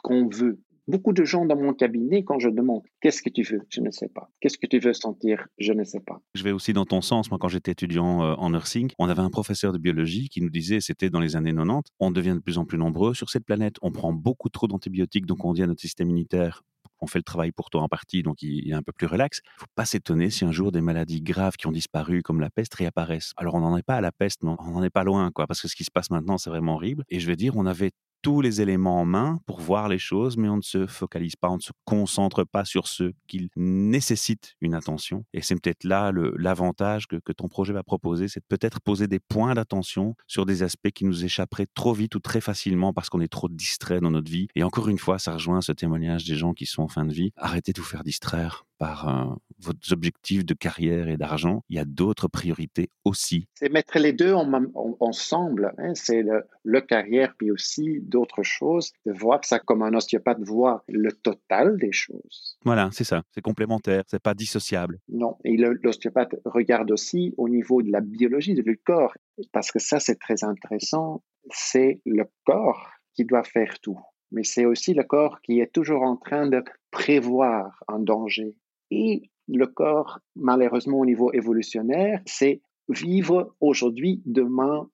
qu'on 0.03 0.27
veut 0.27 0.59
Beaucoup 0.87 1.11
de 1.11 1.25
gens 1.25 1.45
dans 1.45 1.57
mon 1.57 1.73
cabinet, 1.73 2.23
quand 2.23 2.39
je 2.39 2.47
demande 2.47 2.81
qu'est-ce 3.01 3.21
que 3.21 3.29
tu 3.29 3.43
veux, 3.43 3.61
je 3.69 3.81
ne 3.81 3.91
sais 3.91 4.07
pas. 4.07 4.29
Qu'est-ce 4.39 4.57
que 4.57 4.67
tu 4.67 4.79
veux 4.79 4.93
sentir, 4.93 5.47
je 5.57 5.73
ne 5.73 5.83
sais 5.83 5.99
pas. 5.99 6.21
Je 6.33 6.43
vais 6.43 6.51
aussi 6.51 6.71
dans 6.71 6.85
ton 6.85 7.01
sens. 7.01 7.29
Moi, 7.29 7.37
quand 7.39 7.49
j'étais 7.49 7.71
étudiant 7.71 8.23
euh, 8.23 8.35
en 8.35 8.51
nursing, 8.51 8.91
on 8.97 9.09
avait 9.09 9.21
un 9.21 9.29
professeur 9.29 9.73
de 9.73 9.77
biologie 9.77 10.29
qui 10.29 10.41
nous 10.41 10.49
disait, 10.49 10.79
c'était 10.79 11.09
dans 11.09 11.19
les 11.19 11.35
années 11.35 11.53
90, 11.53 11.91
on 11.99 12.11
devient 12.11 12.35
de 12.35 12.39
plus 12.39 12.57
en 12.57 12.63
plus 12.63 12.77
nombreux 12.77 13.13
sur 13.13 13.29
cette 13.29 13.43
planète, 13.43 13.75
on 13.81 13.91
prend 13.91 14.13
beaucoup 14.13 14.47
trop 14.47 14.67
d'antibiotiques, 14.67 15.25
donc 15.25 15.43
on 15.43 15.51
dit 15.51 15.61
à 15.61 15.67
notre 15.67 15.81
système 15.81 16.09
immunitaire, 16.09 16.63
on 16.99 17.07
fait 17.07 17.19
le 17.19 17.23
travail 17.23 17.51
pour 17.51 17.69
toi 17.69 17.81
en 17.81 17.87
partie, 17.87 18.23
donc 18.23 18.41
il 18.41 18.69
est 18.69 18.73
un 18.73 18.81
peu 18.81 18.91
plus 18.91 19.07
relax. 19.07 19.41
Il 19.43 19.59
faut 19.59 19.65
pas 19.75 19.85
s'étonner 19.85 20.29
si 20.29 20.45
un 20.45 20.51
jour 20.51 20.71
des 20.71 20.81
maladies 20.81 21.21
graves 21.21 21.55
qui 21.57 21.67
ont 21.67 21.71
disparu, 21.71 22.23
comme 22.23 22.39
la 22.39 22.49
peste, 22.49 22.73
réapparaissent. 22.75 23.33
Alors 23.37 23.55
on 23.55 23.59
n'en 23.59 23.77
est 23.77 23.83
pas 23.83 23.95
à 23.95 24.01
la 24.01 24.11
peste, 24.11 24.43
mais 24.43 24.51
on 24.59 24.71
n'en 24.71 24.83
est 24.83 24.89
pas 24.89 25.03
loin, 25.03 25.31
quoi, 25.31 25.47
parce 25.47 25.61
que 25.61 25.67
ce 25.67 25.75
qui 25.75 25.83
se 25.83 25.91
passe 25.91 26.09
maintenant, 26.09 26.37
c'est 26.37 26.49
vraiment 26.49 26.75
horrible. 26.75 27.03
Et 27.09 27.19
je 27.19 27.27
vais 27.27 27.35
dire, 27.35 27.55
on 27.57 27.65
avait 27.65 27.91
tous 28.21 28.41
les 28.41 28.61
éléments 28.61 29.01
en 29.01 29.05
main 29.05 29.39
pour 29.45 29.59
voir 29.59 29.87
les 29.87 29.99
choses, 29.99 30.37
mais 30.37 30.49
on 30.49 30.57
ne 30.57 30.61
se 30.61 30.87
focalise 30.87 31.35
pas, 31.35 31.49
on 31.49 31.57
ne 31.57 31.61
se 31.61 31.71
concentre 31.85 32.43
pas 32.43 32.65
sur 32.65 32.87
ce 32.87 33.11
qui 33.27 33.49
nécessite 33.55 34.55
une 34.61 34.73
attention. 34.73 35.25
Et 35.33 35.41
c'est 35.41 35.55
peut-être 35.55 35.83
là 35.83 36.11
l'avantage 36.37 37.07
que, 37.07 37.17
que, 37.17 37.31
ton 37.31 37.47
projet 37.47 37.73
va 37.73 37.83
proposer, 37.83 38.27
c'est 38.27 38.39
de 38.39 38.45
peut-être 38.47 38.81
poser 38.81 39.07
des 39.07 39.19
points 39.19 39.53
d'attention 39.53 40.15
sur 40.27 40.45
des 40.45 40.63
aspects 40.63 40.91
qui 40.91 41.05
nous 41.05 41.25
échapperaient 41.25 41.67
trop 41.73 41.93
vite 41.93 42.15
ou 42.15 42.19
très 42.19 42.41
facilement 42.41 42.93
parce 42.93 43.09
qu'on 43.09 43.21
est 43.21 43.31
trop 43.31 43.49
distrait 43.49 43.99
dans 43.99 44.11
notre 44.11 44.31
vie. 44.31 44.47
Et 44.55 44.63
encore 44.63 44.89
une 44.89 44.97
fois, 44.97 45.19
ça 45.19 45.33
rejoint 45.33 45.61
ce 45.61 45.71
témoignage 45.71 46.25
des 46.25 46.35
gens 46.35 46.53
qui 46.53 46.65
sont 46.65 46.83
en 46.83 46.87
fin 46.87 47.05
de 47.05 47.13
vie. 47.13 47.31
Arrêtez 47.37 47.73
de 47.73 47.79
vous 47.79 47.87
faire 47.87 48.03
distraire 48.03 48.66
par 48.77 49.37
vos 49.59 49.73
objectifs 49.91 50.45
de 50.45 50.53
carrière 50.53 51.07
et 51.07 51.17
d'argent, 51.17 51.63
il 51.69 51.77
y 51.77 51.79
a 51.79 51.85
d'autres 51.85 52.27
priorités 52.27 52.89
aussi. 53.03 53.47
C'est 53.55 53.71
mettre 53.71 53.97
les 53.99 54.13
deux 54.13 54.33
ensemble. 54.33 55.73
Hein. 55.77 55.93
C'est 55.95 56.21
le, 56.21 56.43
le, 56.63 56.81
carrière, 56.81 57.33
puis 57.37 57.51
aussi 57.51 57.99
d'autres 58.01 58.43
choses, 58.43 58.91
de 59.05 59.11
voir 59.11 59.43
ça 59.43 59.59
comme 59.59 59.81
un 59.81 59.93
ostéopathe 59.93 60.41
voit 60.41 60.83
le 60.87 61.11
total 61.11 61.77
des 61.77 61.91
choses. 61.91 62.57
Voilà, 62.63 62.89
c'est 62.91 63.03
ça. 63.03 63.23
C'est 63.31 63.41
complémentaire, 63.41 64.03
c'est 64.07 64.21
pas 64.21 64.33
dissociable. 64.33 64.99
Non, 65.09 65.37
et 65.43 65.57
l'ostéopathe 65.57 66.35
regarde 66.45 66.91
aussi 66.91 67.33
au 67.37 67.49
niveau 67.49 67.81
de 67.81 67.91
la 67.91 68.01
biologie 68.01 68.53
du 68.53 68.77
corps, 68.77 69.13
parce 69.51 69.71
que 69.71 69.79
ça, 69.79 69.99
c'est 69.99 70.19
très 70.19 70.43
intéressant. 70.43 71.23
C'est 71.49 72.01
le 72.05 72.25
corps 72.45 72.91
qui 73.15 73.25
doit 73.25 73.43
faire 73.43 73.79
tout 73.79 73.99
mais 74.31 74.43
c'est 74.43 74.65
aussi 74.65 74.93
le 74.93 75.03
corps 75.03 75.41
qui 75.41 75.59
est 75.59 75.71
toujours 75.71 76.01
en 76.01 76.17
train 76.17 76.47
de 76.47 76.63
prévoir 76.91 77.83
un 77.87 77.99
danger. 77.99 78.55
Et 78.91 79.29
le 79.47 79.67
corps, 79.67 80.19
malheureusement 80.35 80.99
au 80.99 81.05
niveau 81.05 81.31
évolutionnaire, 81.31 82.21
c'est 82.25 82.61
vivre 82.89 83.55
aujourd'hui, 83.59 84.21
demain, 84.25 84.89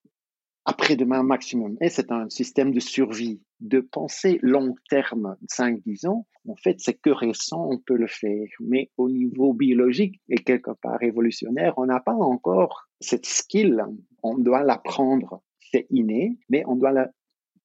après-demain 0.66 1.24
maximum. 1.24 1.78
Et 1.82 1.90
c'est 1.90 2.12
un 2.12 2.30
système 2.30 2.72
de 2.74 2.80
survie, 2.80 3.42
de 3.60 3.80
pensée 3.80 4.40
long 4.42 4.76
terme, 4.90 5.36
5-10 5.50 6.08
ans. 6.08 6.28
En 6.48 6.56
fait, 6.56 6.80
c'est 6.80 6.94
que 6.94 7.10
récent, 7.10 7.68
on 7.70 7.78
peut 7.78 7.96
le 7.96 8.08
faire. 8.08 8.48
Mais 8.60 8.90
au 8.98 9.10
niveau 9.10 9.54
biologique 9.54 10.22
et 10.30 10.36
quelque 10.36 10.72
part 10.72 11.02
évolutionnaire, 11.02 11.74
on 11.78 11.86
n'a 11.86 12.00
pas 12.00 12.14
encore 12.14 12.88
cette 13.00 13.26
skill. 13.26 13.84
On 14.24 14.38
doit 14.38 14.64
l'apprendre. 14.64 15.42
C'est 15.60 15.88
inné, 15.90 16.38
mais 16.50 16.64
on 16.68 16.76
doit 16.76 16.92
la 16.92 17.10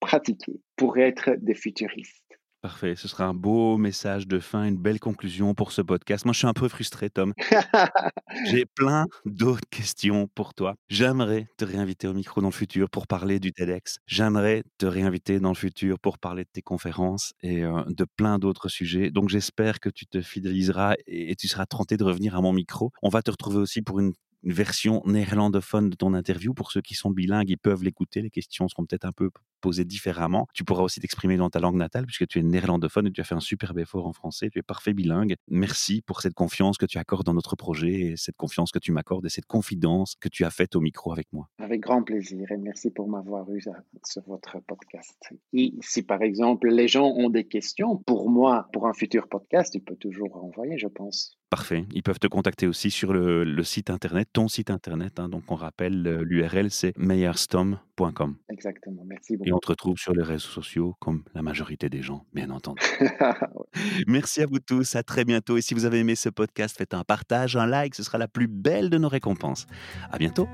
pratiquer 0.00 0.60
pour 0.76 0.98
être 0.98 1.30
des 1.40 1.54
futuristes. 1.54 2.27
Parfait, 2.68 2.96
ce 2.96 3.08
sera 3.08 3.24
un 3.24 3.32
beau 3.32 3.78
message 3.78 4.28
de 4.28 4.38
fin, 4.38 4.64
une 4.64 4.76
belle 4.76 5.00
conclusion 5.00 5.54
pour 5.54 5.72
ce 5.72 5.80
podcast. 5.80 6.26
Moi, 6.26 6.34
je 6.34 6.40
suis 6.40 6.46
un 6.46 6.52
peu 6.52 6.68
frustré, 6.68 7.08
Tom. 7.08 7.32
J'ai 8.44 8.66
plein 8.66 9.06
d'autres 9.24 9.66
questions 9.70 10.28
pour 10.34 10.52
toi. 10.52 10.74
J'aimerais 10.90 11.46
te 11.56 11.64
réinviter 11.64 12.08
au 12.08 12.12
micro 12.12 12.42
dans 12.42 12.48
le 12.48 12.52
futur 12.52 12.90
pour 12.90 13.06
parler 13.06 13.40
du 13.40 13.54
TEDx. 13.54 14.00
J'aimerais 14.06 14.64
te 14.76 14.84
réinviter 14.84 15.40
dans 15.40 15.48
le 15.48 15.54
futur 15.54 15.98
pour 15.98 16.18
parler 16.18 16.44
de 16.44 16.50
tes 16.52 16.60
conférences 16.60 17.32
et 17.42 17.64
euh, 17.64 17.84
de 17.86 18.04
plein 18.04 18.38
d'autres 18.38 18.68
sujets. 18.68 19.10
Donc, 19.10 19.30
j'espère 19.30 19.80
que 19.80 19.88
tu 19.88 20.04
te 20.04 20.20
fidéliseras 20.20 20.92
et, 21.06 21.30
et 21.30 21.36
tu 21.36 21.48
seras 21.48 21.64
tenté 21.64 21.96
de 21.96 22.04
revenir 22.04 22.36
à 22.36 22.42
mon 22.42 22.52
micro. 22.52 22.92
On 23.00 23.08
va 23.08 23.22
te 23.22 23.30
retrouver 23.30 23.56
aussi 23.56 23.80
pour 23.80 23.98
une 23.98 24.12
une 24.44 24.52
version 24.52 25.02
néerlandophone 25.04 25.90
de 25.90 25.96
ton 25.96 26.14
interview. 26.14 26.54
Pour 26.54 26.70
ceux 26.70 26.80
qui 26.80 26.94
sont 26.94 27.10
bilingues, 27.10 27.50
ils 27.50 27.58
peuvent 27.58 27.82
l'écouter. 27.82 28.22
Les 28.22 28.30
questions 28.30 28.68
seront 28.68 28.86
peut-être 28.86 29.04
un 29.04 29.12
peu 29.12 29.30
posées 29.60 29.84
différemment. 29.84 30.46
Tu 30.54 30.64
pourras 30.64 30.82
aussi 30.82 31.00
t'exprimer 31.00 31.36
dans 31.36 31.50
ta 31.50 31.60
langue 31.60 31.76
natale 31.76 32.06
puisque 32.06 32.26
tu 32.26 32.38
es 32.38 32.42
néerlandophone 32.42 33.06
et 33.06 33.12
tu 33.12 33.20
as 33.20 33.24
fait 33.24 33.34
un 33.34 33.40
superbe 33.40 33.78
effort 33.78 34.06
en 34.06 34.12
français. 34.12 34.48
Tu 34.50 34.58
es 34.58 34.62
parfait 34.62 34.92
bilingue. 34.94 35.34
Merci 35.48 36.02
pour 36.02 36.20
cette 36.20 36.34
confiance 36.34 36.78
que 36.78 36.86
tu 36.86 36.98
accordes 36.98 37.26
dans 37.26 37.34
notre 37.34 37.56
projet 37.56 38.00
et 38.00 38.16
cette 38.16 38.36
confiance 38.36 38.70
que 38.70 38.78
tu 38.78 38.92
m'accordes 38.92 39.26
et 39.26 39.30
cette 39.30 39.46
confidence 39.46 40.14
que 40.20 40.28
tu 40.28 40.44
as 40.44 40.50
faite 40.50 40.76
au 40.76 40.80
micro 40.80 41.12
avec 41.12 41.26
moi. 41.32 41.48
Avec 41.58 41.80
grand 41.80 42.02
plaisir 42.02 42.50
et 42.50 42.56
merci 42.56 42.90
pour 42.90 43.08
m'avoir 43.08 43.50
eu 43.52 43.62
sur 44.04 44.22
votre 44.26 44.58
podcast. 44.66 45.18
Et 45.52 45.74
si 45.80 46.02
par 46.02 46.22
exemple 46.22 46.68
les 46.68 46.88
gens 46.88 47.06
ont 47.06 47.30
des 47.30 47.44
questions 47.44 47.96
pour 47.96 48.30
moi, 48.30 48.68
pour 48.72 48.86
un 48.86 48.94
futur 48.94 49.28
podcast, 49.28 49.72
tu 49.72 49.80
peux 49.80 49.96
toujours 49.96 50.36
envoyer, 50.44 50.78
je 50.78 50.88
pense. 50.88 51.38
Parfait. 51.50 51.86
Ils 51.92 52.02
peuvent 52.02 52.18
te 52.18 52.26
contacter 52.26 52.66
aussi 52.66 52.90
sur 52.90 53.12
le, 53.14 53.42
le 53.44 53.62
site 53.64 53.88
internet, 53.88 54.28
ton 54.32 54.48
site 54.48 54.70
internet. 54.70 55.18
hein. 55.18 55.28
donc 55.30 55.44
on 55.48 55.54
rappelle 55.54 56.06
euh, 56.06 56.22
l'URL, 56.22 56.70
c'est 56.70 56.92
meyerstom.com. 56.98 58.36
Exactement. 58.50 59.02
Merci 59.06 59.36
Et 59.48 59.52
on 59.54 59.58
te 59.58 59.68
retrouve 59.68 59.96
sur 59.96 60.12
les 60.12 60.22
réseaux 60.22 60.46
sociaux, 60.46 60.94
comme 61.00 61.24
la 61.34 61.40
majorité 61.40 61.88
des 61.88 62.02
gens, 62.02 62.26
bien 62.34 62.50
entendu. 62.50 62.82
Merci 64.06 64.42
à 64.42 64.46
vous 64.46 64.58
tous, 64.58 64.94
à 64.94 65.02
très 65.02 65.24
bientôt. 65.24 65.56
Et 65.56 65.62
si 65.62 65.72
vous 65.72 65.86
avez 65.86 66.00
aimé 66.00 66.16
ce 66.16 66.28
podcast, 66.28 66.76
faites 66.76 66.92
un 66.92 67.02
partage, 67.02 67.56
un 67.56 67.64
like, 67.64 67.94
ce 67.94 68.02
sera 68.02 68.18
la 68.18 68.28
plus 68.28 68.46
belle 68.46 68.90
de 68.90 68.98
nos 68.98 69.08
récompenses. 69.08 69.66
À 70.10 70.18
bientôt. 70.18 70.46